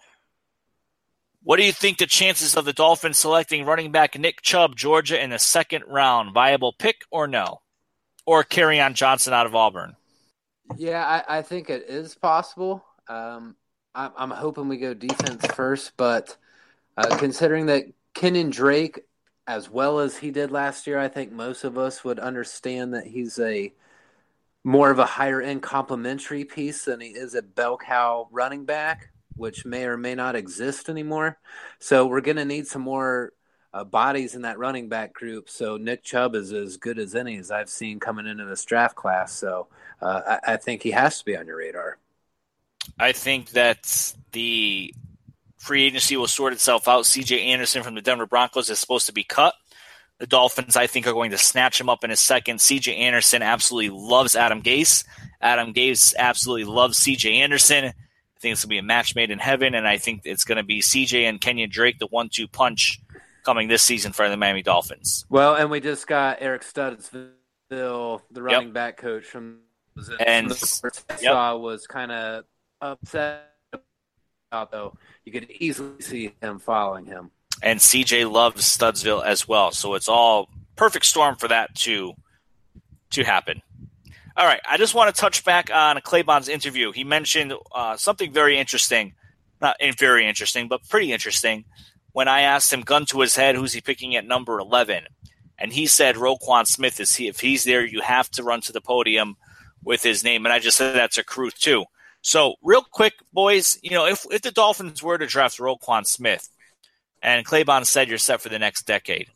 What 1.44 1.58
do 1.58 1.64
you 1.64 1.72
think 1.72 2.00
the 2.00 2.08
chances 2.08 2.56
of 2.56 2.66
the 2.66 2.74
Dolphins 2.74 3.20
selecting 3.20 3.66
running 3.66 3.92
back 3.92 4.18
Nick 4.18 4.42
Chubb, 4.42 4.76
Georgia, 4.76 5.22
in 5.22 5.30
the 5.30 5.38
second 5.38 5.84
round? 5.88 6.34
Viable 6.34 6.74
pick 6.74 7.02
or 7.12 7.28
no? 7.28 7.62
Or 8.26 8.44
Kerryon 8.44 8.96
Johnson 8.96 9.34
out 9.34 9.46
of 9.46 9.54
Auburn? 9.54 9.96
Yeah, 10.76 11.06
I, 11.06 11.38
I 11.38 11.42
think 11.44 11.70
it 11.70 11.86
is 11.88 12.16
possible. 12.16 12.84
Um, 13.08 13.56
I'm, 13.94 14.12
I'm, 14.18 14.32
hoping 14.32 14.68
we 14.68 14.78
go 14.78 14.96
defense 14.96 15.46
first, 15.54 15.92
but 15.96 16.36
uh, 16.98 17.16
considering 17.18 17.68
that 17.68 17.86
Kenyon 18.16 18.50
Drake, 18.50 19.02
as 19.46 19.70
well 19.70 20.00
as 20.00 20.18
he 20.18 20.32
did 20.32 20.52
last 20.52 20.88
year, 20.88 20.98
I 20.98 21.08
think 21.08 21.32
most 21.32 21.64
of 21.64 21.78
us 21.78 22.04
would 22.04 22.18
understand 22.18 22.96
that 22.96 23.06
he's 23.06 23.38
a 23.38 23.72
more 24.64 24.90
of 24.90 24.98
a 24.98 25.06
higher 25.06 25.42
end 25.42 25.62
complementary 25.62 26.44
piece 26.44 26.86
than 26.86 27.00
he 27.00 27.10
is 27.10 27.36
a 27.36 27.44
bell 27.44 27.78
cow 27.78 28.28
running 28.32 28.66
back 28.66 29.12
which 29.36 29.66
may 29.66 29.86
or 29.86 29.98
may 29.98 30.16
not 30.16 30.36
exist 30.36 30.90
anymore. 30.90 31.38
So 31.80 32.08
we're 32.08 32.22
going 32.22 32.38
to 32.38 32.46
need 32.46 32.68
some 32.68 32.82
more 32.82 33.34
uh, 33.74 33.84
bodies 33.84 34.36
in 34.36 34.44
that 34.44 34.58
running 34.58 34.90
back 34.90 35.14
group. 35.14 35.50
So 35.50 35.78
Nick 35.78 36.04
Chubb 36.04 36.36
is 36.36 36.54
as 36.54 36.78
good 36.78 36.98
as 36.98 37.16
any 37.16 37.38
as 37.38 37.52
I've 37.52 37.70
seen 37.70 38.00
coming 38.00 38.28
into 38.28 38.46
this 38.46 38.64
draft 38.64 38.96
class. 38.96 39.34
So 39.34 39.68
uh, 40.02 40.38
I, 40.46 40.54
I 40.54 40.58
think 40.58 40.82
he 40.82 40.92
has 40.92 41.20
to 41.20 41.26
be 41.26 41.38
on 41.38 41.48
your 41.48 41.58
radar. 41.58 41.98
I 43.00 43.12
think 43.12 43.52
that 43.52 44.14
the 44.32 44.94
free 45.66 45.86
agency 45.86 46.16
will 46.16 46.28
sort 46.28 46.54
itself 46.54 46.88
out. 46.88 47.06
CJ 47.06 47.46
Anderson 47.46 47.84
from 47.84 47.96
the 47.96 48.02
Denver 48.02 48.28
Broncos 48.28 48.70
is 48.70 48.80
supposed 48.80 49.08
to 49.08 49.14
be 49.14 49.24
cut. 49.24 49.56
The 50.20 50.28
Dolphins, 50.28 50.78
I 50.78 50.88
think, 50.88 51.08
are 51.08 51.14
going 51.14 51.32
to 51.32 51.38
snatch 51.38 51.82
him 51.82 51.90
up 51.90 52.04
in 52.04 52.12
a 52.12 52.16
second. 52.16 52.60
CJ 52.60 52.98
Anderson 52.98 53.42
absolutely 53.42 53.90
loves 53.90 54.36
Adam 54.36 54.62
Gase. 54.62 55.04
Adam 55.42 55.74
Gase 55.74 56.14
absolutely 56.18 56.64
loves 56.66 57.00
CJ 57.00 57.34
Anderson. 57.40 57.86
I 57.86 58.40
think 58.40 58.54
it's 58.54 58.64
going 58.64 58.70
to 58.70 58.76
be 58.76 58.78
a 58.78 58.84
match 58.84 59.16
made 59.16 59.32
in 59.32 59.40
heaven, 59.40 59.74
and 59.76 59.88
I 59.88 59.98
think 59.98 60.22
it's 60.24 60.46
going 60.46 60.58
to 60.58 60.64
be 60.64 60.82
CJ 60.82 61.28
and 61.28 61.42
Kenyon 61.42 61.70
Drake, 61.70 62.00
the 62.00 62.08
one 62.08 62.30
two 62.30 62.48
punch 62.48 63.02
coming 63.44 63.68
this 63.68 63.84
season 63.84 64.14
for 64.14 64.30
the 64.30 64.38
Miami 64.38 64.62
Dolphins. 64.62 65.26
Well, 65.30 65.56
and 65.56 65.70
we 65.70 65.80
just 65.80 66.08
got 66.08 66.38
Eric 66.40 66.64
Studesville, 66.64 68.22
the 68.32 68.42
running 68.42 68.68
yep. 68.68 68.74
back 68.74 68.98
coach 68.98 69.26
from 69.26 69.60
and 70.26 70.52
the 70.52 70.92
yep. 71.10 71.20
saw 71.20 71.58
was 71.58 71.88
kind 71.88 72.12
of 72.12 72.46
upset 72.82 73.55
about 74.56 74.72
though. 74.72 74.98
You 75.26 75.32
could 75.32 75.52
easily 75.52 76.02
see 76.02 76.34
him 76.42 76.60
following 76.60 77.06
him. 77.06 77.32
And 77.62 77.80
CJ 77.80 78.32
loves 78.32 78.64
Studesville 78.64 79.26
as 79.26 79.48
well, 79.48 79.72
so 79.72 79.96
it's 79.96 80.10
all 80.10 80.50
perfect 80.76 81.06
storm 81.06 81.36
for 81.36 81.48
that 81.48 81.76
to 81.76 82.14
to 83.12 83.24
happen. 83.24 83.62
All 84.38 84.46
right, 84.46 84.62
I 84.68 84.78
just 84.78 84.94
want 84.94 85.14
to 85.14 85.20
touch 85.20 85.46
back 85.46 85.70
on 85.74 85.98
Claybon's 85.98 86.50
interview. 86.50 86.92
He 86.92 87.06
mentioned 87.06 87.54
uh, 87.74 87.96
something 87.96 88.34
very 88.34 88.58
interesting, 88.58 89.14
not 89.62 89.78
very 89.98 90.28
interesting, 90.28 90.68
but 90.68 90.88
pretty 90.90 91.14
interesting. 91.14 91.64
When 92.12 92.28
I 92.28 92.42
asked 92.42 92.72
him, 92.72 92.82
gun 92.82 93.06
to 93.08 93.22
his 93.22 93.36
head, 93.36 93.56
who's 93.56 93.74
he 93.74 93.82
picking 93.82 94.16
at 94.16 94.26
number 94.26 94.60
eleven, 94.60 95.04
and 95.58 95.72
he 95.72 95.88
said 95.88 96.16
Roquan 96.16 96.68
Smith 96.68 97.00
is 97.00 97.16
he. 97.16 97.28
If 97.28 97.40
he's 97.40 97.64
there, 97.64 97.86
you 97.86 98.02
have 98.02 98.30
to 98.32 98.44
run 98.44 98.62
to 98.62 98.74
the 98.74 98.82
podium 98.82 99.36
with 99.84 100.04
his 100.04 100.24
name. 100.24 100.46
And 100.46 100.52
I 100.52 100.60
just 100.60 100.78
said 100.78 100.96
that's 100.96 101.18
a 101.18 101.24
crew 101.24 101.52
too. 101.52 101.86
So 102.26 102.56
real 102.64 102.82
quick, 102.82 103.14
boys, 103.32 103.78
you 103.84 103.92
know, 103.92 104.08
if 104.08 104.26
if 104.32 104.42
the 104.42 104.50
Dolphins 104.50 105.04
were 105.04 105.16
to 105.16 105.28
draft 105.28 105.60
Roquan 105.60 106.08
Smith, 106.08 106.50
and 107.22 107.46
Claybon 107.46 107.86
said 107.86 108.10
you're 108.10 108.18
set 108.18 108.42
for 108.42 108.50
the 108.50 108.58
next 108.58 108.88
decade. 108.88 109.28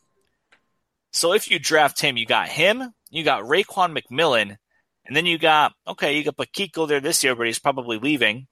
So 1.12 1.34
if 1.34 1.52
you 1.52 1.60
draft 1.60 2.02
him, 2.02 2.17
you 2.17 2.25
got 2.25 2.47
him, 2.49 2.91
you 3.12 3.23
got 3.23 3.43
Raekwon 3.43 3.95
McMillan, 3.95 4.58
and 5.06 5.15
then 5.15 5.28
you 5.28 5.38
got 5.38 5.73
okay, 5.88 6.17
you 6.17 6.23
got 6.23 6.36
Kiko 6.38 6.88
there 6.88 6.99
this 6.99 7.23
year, 7.23 7.36
but 7.36 7.45
he's 7.45 7.60
probably 7.60 7.99
leaving. 7.99 8.47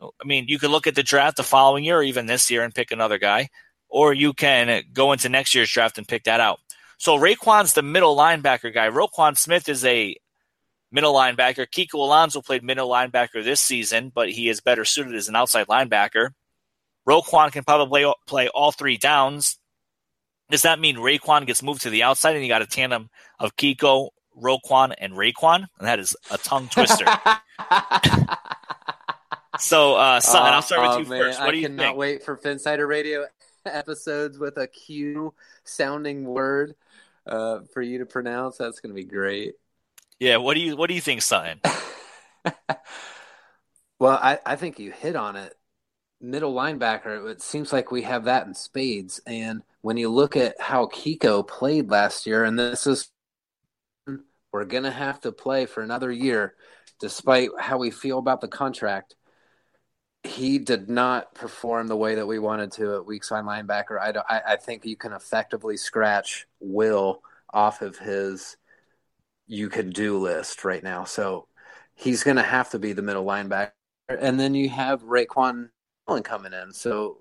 I 0.00 0.26
mean, 0.26 0.46
you 0.48 0.58
could 0.58 0.70
look 0.70 0.86
at 0.86 0.94
the 0.94 1.02
draft 1.02 1.36
the 1.36 1.42
following 1.42 1.84
year 1.84 1.98
or 1.98 2.02
even 2.02 2.24
this 2.24 2.50
year 2.50 2.64
and 2.64 2.74
pick 2.74 2.92
another 2.92 3.18
guy, 3.18 3.50
or 3.90 4.14
you 4.14 4.32
can 4.32 4.84
go 4.94 5.12
into 5.12 5.28
next 5.28 5.54
year's 5.54 5.70
draft 5.70 5.98
and 5.98 6.08
pick 6.08 6.24
that 6.24 6.40
out. 6.40 6.60
So 6.96 7.18
Raekwon's 7.18 7.74
the 7.74 7.82
middle 7.82 8.16
linebacker 8.16 8.72
guy. 8.72 8.88
Roquan 8.88 9.36
Smith 9.36 9.68
is 9.68 9.84
a 9.84 10.16
middle 10.90 11.14
linebacker. 11.14 11.66
Kiko 11.66 11.94
Alonso 11.94 12.40
played 12.40 12.62
middle 12.62 12.88
linebacker 12.88 13.44
this 13.44 13.60
season, 13.60 14.10
but 14.14 14.30
he 14.30 14.48
is 14.48 14.60
better 14.60 14.84
suited 14.84 15.14
as 15.14 15.28
an 15.28 15.36
outside 15.36 15.66
linebacker. 15.66 16.30
Roquan 17.08 17.52
can 17.52 17.64
probably 17.64 18.10
play 18.26 18.48
all 18.48 18.72
three 18.72 18.98
downs. 18.98 19.58
Does 20.50 20.62
that 20.62 20.80
mean 20.80 20.96
Raekwon 20.96 21.46
gets 21.46 21.62
moved 21.62 21.82
to 21.82 21.90
the 21.90 22.02
outside 22.02 22.34
and 22.34 22.42
you 22.42 22.48
got 22.48 22.62
a 22.62 22.66
tandem 22.66 23.10
of 23.38 23.56
Kiko, 23.56 24.08
Roquan, 24.36 24.94
and 24.96 25.14
Raekwon? 25.14 25.66
And 25.78 25.88
that 25.88 25.98
is 25.98 26.16
a 26.30 26.38
tongue 26.38 26.68
twister. 26.68 27.04
so, 29.58 29.94
uh, 29.94 30.20
so, 30.20 30.38
uh, 30.38 30.42
I'll 30.42 30.62
start 30.62 30.82
with 30.82 30.90
oh, 30.90 30.98
you 30.98 31.06
man, 31.06 31.20
first. 31.20 31.40
What 31.40 31.48
I 31.48 31.52
do 31.52 31.58
you 31.58 31.66
cannot 31.66 31.82
think? 31.82 31.98
wait 31.98 32.22
for 32.22 32.36
Phinsider 32.36 32.88
Radio 32.88 33.26
episodes 33.66 34.38
with 34.38 34.56
a 34.56 34.66
Q 34.66 35.34
sounding 35.64 36.24
word 36.24 36.74
uh, 37.26 37.60
for 37.72 37.82
you 37.82 37.98
to 37.98 38.06
pronounce. 38.06 38.56
That's 38.56 38.80
going 38.80 38.94
to 38.94 39.00
be 39.00 39.04
great. 39.04 39.54
Yeah, 40.20 40.38
what 40.38 40.54
do 40.54 40.60
you 40.60 40.76
what 40.76 40.88
do 40.88 40.94
you 40.94 41.00
think, 41.00 41.22
Sutton? 41.22 41.60
well, 44.00 44.18
I, 44.20 44.38
I 44.44 44.56
think 44.56 44.78
you 44.78 44.90
hit 44.90 45.16
on 45.16 45.36
it. 45.36 45.54
Middle 46.20 46.52
linebacker, 46.52 47.30
it 47.30 47.40
seems 47.40 47.72
like 47.72 47.92
we 47.92 48.02
have 48.02 48.24
that 48.24 48.46
in 48.46 48.54
spades. 48.54 49.20
And 49.26 49.62
when 49.82 49.96
you 49.96 50.08
look 50.08 50.36
at 50.36 50.60
how 50.60 50.86
Kiko 50.86 51.46
played 51.46 51.90
last 51.90 52.26
year, 52.26 52.42
and 52.42 52.58
this 52.58 52.86
is 52.88 53.10
we're 54.52 54.64
gonna 54.64 54.90
have 54.90 55.20
to 55.20 55.30
play 55.30 55.66
for 55.66 55.82
another 55.82 56.10
year, 56.10 56.54
despite 56.98 57.50
how 57.58 57.78
we 57.78 57.90
feel 57.90 58.18
about 58.18 58.40
the 58.40 58.48
contract. 58.48 59.14
He 60.24 60.58
did 60.58 60.90
not 60.90 61.32
perform 61.34 61.86
the 61.86 61.96
way 61.96 62.16
that 62.16 62.26
we 62.26 62.40
wanted 62.40 62.72
to 62.72 62.96
at 62.96 63.06
weak 63.06 63.22
side 63.22 63.44
linebacker. 63.44 64.00
I, 64.00 64.12
I, 64.28 64.52
I 64.54 64.56
think 64.56 64.84
you 64.84 64.96
can 64.96 65.12
effectively 65.12 65.76
scratch 65.76 66.46
Will 66.58 67.22
off 67.54 67.82
of 67.82 67.96
his 67.98 68.56
you 69.48 69.68
could 69.68 69.92
do 69.92 70.18
list 70.18 70.64
right 70.64 70.82
now. 70.82 71.04
So 71.04 71.48
he's 71.94 72.22
going 72.22 72.36
to 72.36 72.42
have 72.42 72.70
to 72.70 72.78
be 72.78 72.92
the 72.92 73.02
middle 73.02 73.24
linebacker. 73.24 73.72
And 74.08 74.38
then 74.38 74.54
you 74.54 74.68
have 74.68 75.02
Raekwon 75.02 75.70
coming 76.22 76.52
in. 76.52 76.72
So 76.72 77.18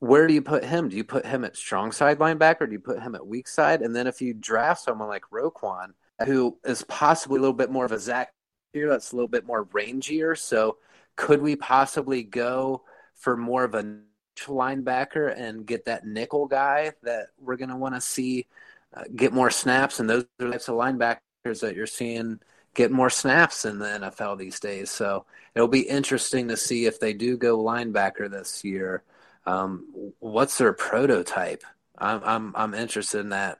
where 0.00 0.26
do 0.26 0.34
you 0.34 0.42
put 0.42 0.64
him? 0.64 0.88
Do 0.88 0.96
you 0.96 1.04
put 1.04 1.24
him 1.24 1.44
at 1.44 1.56
strong 1.56 1.92
side 1.92 2.18
linebacker? 2.18 2.66
Do 2.66 2.72
you 2.72 2.80
put 2.80 3.00
him 3.00 3.14
at 3.14 3.26
weak 3.26 3.46
side? 3.46 3.82
And 3.82 3.94
then 3.94 4.06
if 4.06 4.20
you 4.20 4.34
draft 4.34 4.82
someone 4.82 5.08
like 5.08 5.22
Roquan, 5.32 5.92
who 6.26 6.58
is 6.64 6.82
possibly 6.84 7.38
a 7.38 7.40
little 7.40 7.54
bit 7.54 7.70
more 7.70 7.84
of 7.84 7.92
a 7.92 7.98
Zach 7.98 8.32
here, 8.72 8.88
that's 8.88 9.12
a 9.12 9.16
little 9.16 9.28
bit 9.28 9.46
more 9.46 9.66
rangier. 9.66 10.36
So 10.36 10.78
could 11.16 11.40
we 11.40 11.54
possibly 11.54 12.22
go 12.24 12.82
for 13.14 13.36
more 13.36 13.64
of 13.64 13.74
a 13.74 13.98
linebacker 14.40 15.38
and 15.38 15.66
get 15.66 15.84
that 15.84 16.06
nickel 16.06 16.46
guy 16.46 16.92
that 17.02 17.28
we're 17.38 17.56
going 17.56 17.70
to 17.70 17.76
want 17.76 17.94
to 17.94 18.00
see 18.00 18.46
uh, 18.94 19.04
get 19.14 19.32
more 19.32 19.50
snaps? 19.50 20.00
And 20.00 20.10
those 20.10 20.24
types 20.40 20.68
of 20.68 20.74
linebackers 20.74 21.20
that 21.44 21.74
you're 21.74 21.86
seeing 21.88 22.38
get 22.74 22.92
more 22.92 23.10
snaps 23.10 23.64
in 23.64 23.78
the 23.78 23.86
NFL 23.86 24.38
these 24.38 24.60
days. 24.60 24.90
So 24.90 25.24
it'll 25.54 25.68
be 25.68 25.80
interesting 25.80 26.48
to 26.48 26.56
see 26.56 26.86
if 26.86 27.00
they 27.00 27.12
do 27.12 27.36
go 27.36 27.58
linebacker 27.58 28.30
this 28.30 28.64
year. 28.64 29.02
Um, 29.44 30.12
what's 30.20 30.58
their 30.58 30.72
prototype? 30.72 31.64
I'm 31.98 32.22
I'm 32.24 32.52
I'm 32.54 32.74
interested 32.74 33.20
in 33.20 33.30
that. 33.30 33.58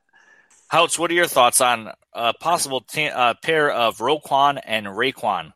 Houts, 0.68 0.98
what 0.98 1.10
are 1.10 1.14
your 1.14 1.26
thoughts 1.26 1.60
on 1.60 1.90
a 2.12 2.32
possible 2.32 2.80
t- 2.80 3.08
uh, 3.08 3.34
pair 3.42 3.70
of 3.70 3.98
Roquan 3.98 4.60
and 4.64 4.86
Raekwon? 4.86 5.52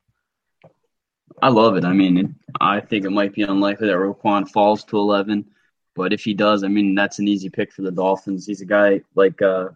I 1.40 1.48
love 1.48 1.76
it. 1.76 1.84
I 1.84 1.92
mean, 1.92 2.18
it, 2.18 2.26
I 2.60 2.80
think 2.80 3.04
it 3.04 3.10
might 3.10 3.34
be 3.34 3.42
unlikely 3.42 3.86
that 3.86 3.96
Roquan 3.96 4.50
falls 4.50 4.84
to 4.84 4.98
11, 4.98 5.46
but 5.94 6.12
if 6.12 6.22
he 6.22 6.34
does, 6.34 6.64
I 6.64 6.68
mean, 6.68 6.94
that's 6.94 7.18
an 7.18 7.28
easy 7.28 7.48
pick 7.48 7.72
for 7.72 7.82
the 7.82 7.90
Dolphins. 7.90 8.46
He's 8.46 8.60
a 8.60 8.66
guy 8.66 9.02
like 9.14 9.40
uh, 9.40 9.68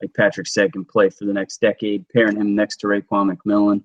like 0.00 0.14
Patrick 0.14 0.46
said, 0.46 0.72
can 0.72 0.84
play 0.84 1.10
for 1.10 1.24
the 1.24 1.32
next 1.32 1.60
decade. 1.60 2.08
Pairing 2.08 2.36
him 2.36 2.54
next 2.54 2.78
to 2.78 2.86
Raekwon 2.86 3.36
McMillan, 3.36 3.82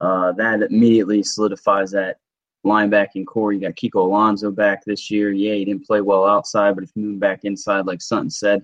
uh, 0.00 0.32
that 0.32 0.62
immediately 0.62 1.22
solidifies 1.22 1.90
that 1.92 2.18
linebacking 2.64 3.26
corps. 3.26 3.52
You 3.52 3.60
got 3.60 3.74
Kiko 3.74 3.96
Alonso 3.96 4.50
back 4.50 4.84
this 4.84 5.10
year. 5.10 5.32
Yeah, 5.32 5.54
he 5.54 5.64
didn't 5.64 5.86
play 5.86 6.00
well 6.00 6.26
outside, 6.26 6.74
but 6.74 6.84
if 6.84 6.90
you 6.94 7.02
move 7.02 7.20
back 7.20 7.40
inside, 7.44 7.86
like 7.86 8.02
Sutton 8.02 8.30
said, 8.30 8.62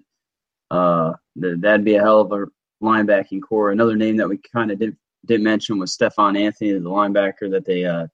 uh, 0.70 1.12
that'd 1.36 1.84
be 1.84 1.96
a 1.96 2.02
hell 2.02 2.20
of 2.20 2.32
a 2.32 2.46
linebacking 2.82 3.42
corps. 3.42 3.72
Another 3.72 3.96
name 3.96 4.16
that 4.16 4.28
we 4.28 4.38
kind 4.38 4.70
of 4.70 4.78
didn't 4.78 4.98
didn't 5.26 5.44
mention 5.44 5.78
was 5.78 5.92
Stephone 5.92 6.36
Anthony, 6.36 6.72
the 6.72 6.80
linebacker 6.80 7.50
that 7.50 7.66
they 7.66 7.84
uh, 7.84 8.06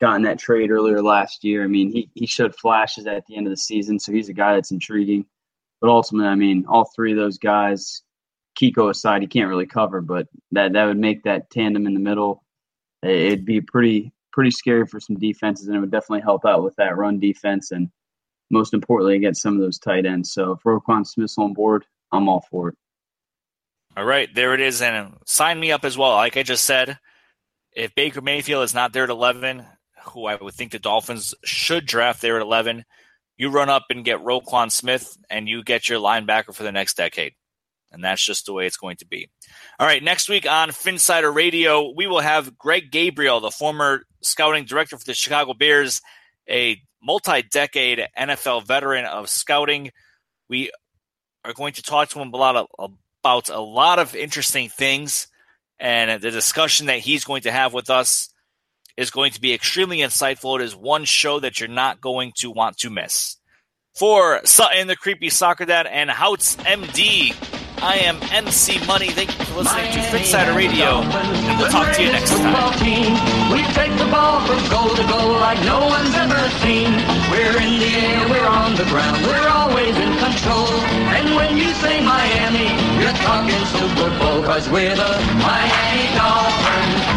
got 0.00 0.16
in 0.16 0.22
that 0.22 0.38
trade 0.38 0.70
earlier 0.70 1.00
last 1.00 1.44
year. 1.44 1.62
I 1.62 1.68
mean, 1.68 1.92
he, 1.92 2.10
he 2.14 2.26
showed 2.26 2.56
flashes 2.56 3.06
at 3.06 3.24
the 3.26 3.36
end 3.36 3.46
of 3.46 3.52
the 3.52 3.56
season, 3.56 4.00
so 4.00 4.12
he's 4.12 4.28
a 4.28 4.32
guy 4.32 4.54
that's 4.54 4.72
intriguing. 4.72 5.24
But 5.80 5.90
ultimately, 5.90 6.28
I 6.28 6.34
mean, 6.34 6.66
all 6.68 6.84
three 6.84 7.12
of 7.12 7.18
those 7.18 7.38
guys, 7.38 8.02
Kiko 8.60 8.90
aside, 8.90 9.22
he 9.22 9.28
can't 9.28 9.48
really 9.48 9.66
cover, 9.66 10.00
but 10.00 10.26
that 10.52 10.72
that 10.72 10.86
would 10.86 10.98
make 10.98 11.22
that 11.24 11.50
tandem 11.50 11.86
in 11.86 11.94
the 11.94 12.00
middle. 12.00 12.44
Eh, 13.04 13.08
it'd 13.08 13.44
be 13.44 13.60
pretty 13.60 14.12
pretty 14.32 14.50
scary 14.50 14.86
for 14.86 15.00
some 15.00 15.16
defenses, 15.16 15.66
and 15.66 15.76
it 15.76 15.80
would 15.80 15.90
definitely 15.90 16.22
help 16.22 16.44
out 16.44 16.64
with 16.64 16.74
that 16.76 16.96
run 16.96 17.20
defense, 17.20 17.70
and 17.70 17.90
most 18.50 18.74
importantly 18.74 19.16
against 19.16 19.42
some 19.42 19.54
of 19.54 19.60
those 19.60 19.78
tight 19.78 20.06
ends. 20.06 20.32
So 20.32 20.52
if 20.52 20.62
Roquan 20.62 21.06
Smith's 21.06 21.38
on 21.38 21.54
board, 21.54 21.84
I'm 22.12 22.28
all 22.28 22.44
for 22.50 22.70
it. 22.70 22.76
All 23.96 24.04
right, 24.04 24.32
there 24.32 24.54
it 24.54 24.60
is, 24.60 24.80
and 24.80 25.14
sign 25.26 25.58
me 25.58 25.72
up 25.72 25.84
as 25.84 25.98
well. 25.98 26.12
Like 26.12 26.36
I 26.36 26.42
just 26.42 26.64
said, 26.64 26.98
if 27.72 27.94
Baker 27.94 28.20
Mayfield 28.20 28.64
is 28.64 28.74
not 28.74 28.92
there 28.92 29.04
at 29.04 29.10
11, 29.10 29.64
who 30.04 30.26
I 30.26 30.36
would 30.36 30.54
think 30.54 30.72
the 30.72 30.78
Dolphins 30.78 31.34
should 31.44 31.84
draft 31.86 32.22
there 32.22 32.36
at 32.36 32.42
11, 32.42 32.84
you 33.38 33.50
run 33.50 33.70
up 33.70 33.86
and 33.88 34.04
get 34.04 34.18
Roquan 34.18 34.70
Smith, 34.70 35.16
and 35.30 35.48
you 35.48 35.62
get 35.62 35.88
your 35.88 36.00
linebacker 36.00 36.54
for 36.54 36.64
the 36.64 36.72
next 36.72 36.96
decade. 36.96 37.32
And 37.90 38.04
that's 38.04 38.22
just 38.22 38.44
the 38.44 38.52
way 38.52 38.66
it's 38.66 38.76
going 38.76 38.96
to 38.96 39.06
be. 39.06 39.30
All 39.78 39.86
right, 39.86 40.02
next 40.02 40.28
week 40.28 40.46
on 40.46 40.70
Phinsider 40.70 41.34
Radio, 41.34 41.90
we 41.96 42.06
will 42.06 42.20
have 42.20 42.58
Greg 42.58 42.90
Gabriel, 42.90 43.40
the 43.40 43.50
former 43.50 44.02
scouting 44.20 44.64
director 44.64 44.98
for 44.98 45.04
the 45.04 45.14
Chicago 45.14 45.54
Bears, 45.54 46.02
a 46.50 46.76
multi 47.02 47.42
decade 47.42 48.06
NFL 48.18 48.66
veteran 48.66 49.06
of 49.06 49.30
scouting. 49.30 49.90
We 50.50 50.70
are 51.44 51.54
going 51.54 51.74
to 51.74 51.82
talk 51.82 52.10
to 52.10 52.20
him 52.20 52.34
a, 52.34 52.66
about 53.22 53.48
a 53.48 53.60
lot 53.60 53.98
of 53.98 54.14
interesting 54.14 54.68
things 54.68 55.28
and 55.78 56.20
the 56.20 56.30
discussion 56.30 56.86
that 56.86 56.98
he's 56.98 57.24
going 57.24 57.42
to 57.42 57.52
have 57.52 57.72
with 57.72 57.88
us 57.88 58.28
is 58.98 59.10
going 59.10 59.30
to 59.30 59.40
be 59.40 59.54
extremely 59.54 59.98
insightful. 59.98 60.58
It 60.58 60.64
is 60.64 60.74
one 60.74 61.04
show 61.04 61.38
that 61.38 61.60
you're 61.60 61.68
not 61.68 62.00
going 62.00 62.32
to 62.38 62.50
want 62.50 62.78
to 62.78 62.90
miss. 62.90 63.36
For 63.94 64.40
Sutton, 64.44 64.88
the 64.88 64.96
creepy 64.96 65.30
soccer 65.30 65.64
dad, 65.64 65.86
and 65.86 66.10
Houts 66.10 66.56
MD, 66.56 67.30
I 67.80 67.98
am 67.98 68.18
MC 68.32 68.84
Money. 68.86 69.10
Thank 69.10 69.38
you 69.38 69.44
for 69.46 69.62
listening 69.62 69.92
to 69.92 70.00
Phinsider 70.10 70.54
Radio, 70.54 70.98
and 70.98 71.58
we'll 71.58 71.70
talk 71.70 71.94
to 71.94 72.02
you 72.02 72.10
next 72.10 72.30
time. 72.30 72.74
Team. 72.78 73.14
We 73.54 73.62
take 73.78 73.94
the 73.98 74.10
ball 74.10 74.42
from 74.46 74.58
goal 74.66 74.90
to 74.90 75.04
goal 75.06 75.30
like 75.38 75.62
no 75.62 75.78
one's 75.78 76.14
ever 76.14 76.42
seen. 76.58 76.90
We're 77.30 77.54
in 77.54 77.78
the 77.78 77.92
air, 78.02 78.28
we're 78.28 78.50
on 78.50 78.74
the 78.74 78.86
ground, 78.90 79.22
we're 79.26 79.48
always 79.48 79.94
in 79.94 80.12
control. 80.18 80.74
And 81.14 81.36
when 81.38 81.56
you 81.56 81.70
say 81.78 82.02
Miami, 82.02 82.66
you're 82.98 83.14
talking 83.22 83.62
Super 83.78 84.10
Bowl, 84.18 84.42
cause 84.42 84.68
we're 84.68 84.94
the 84.94 85.12
Miami 85.38 86.06
Dolphins. 86.18 87.07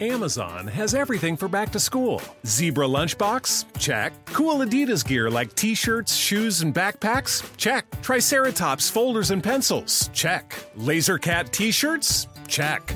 Amazon 0.00 0.66
has 0.66 0.94
everything 0.94 1.36
for 1.36 1.48
back 1.48 1.72
to 1.72 1.80
school. 1.80 2.22
Zebra 2.46 2.86
lunchbox? 2.86 3.64
Check. 3.78 4.12
Cool 4.26 4.58
Adidas 4.58 5.04
gear 5.04 5.30
like 5.30 5.54
t 5.54 5.74
shirts, 5.74 6.14
shoes, 6.14 6.62
and 6.62 6.74
backpacks? 6.74 7.44
Check. 7.56 7.84
Triceratops 8.02 8.88
folders 8.88 9.30
and 9.30 9.42
pencils? 9.42 10.08
Check. 10.12 10.54
Laser 10.76 11.18
Cat 11.18 11.52
t 11.52 11.70
shirts? 11.70 12.26
Check. 12.46 12.94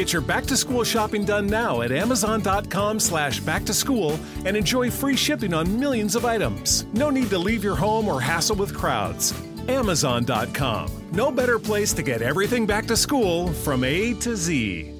Get 0.00 0.14
your 0.14 0.22
back 0.22 0.46
to 0.46 0.56
school 0.56 0.82
shopping 0.82 1.26
done 1.26 1.46
now 1.46 1.82
at 1.82 1.92
Amazon.com 1.92 2.98
slash 2.98 3.38
back 3.40 3.66
to 3.66 3.74
school 3.74 4.18
and 4.46 4.56
enjoy 4.56 4.90
free 4.90 5.14
shipping 5.14 5.52
on 5.52 5.78
millions 5.78 6.16
of 6.16 6.24
items. 6.24 6.86
No 6.94 7.10
need 7.10 7.28
to 7.28 7.38
leave 7.38 7.62
your 7.62 7.76
home 7.76 8.08
or 8.08 8.18
hassle 8.18 8.56
with 8.56 8.74
crowds. 8.74 9.34
Amazon.com. 9.68 10.90
No 11.12 11.30
better 11.30 11.58
place 11.58 11.92
to 11.92 12.02
get 12.02 12.22
everything 12.22 12.64
back 12.64 12.86
to 12.86 12.96
school 12.96 13.52
from 13.52 13.84
A 13.84 14.14
to 14.14 14.36
Z. 14.36 14.99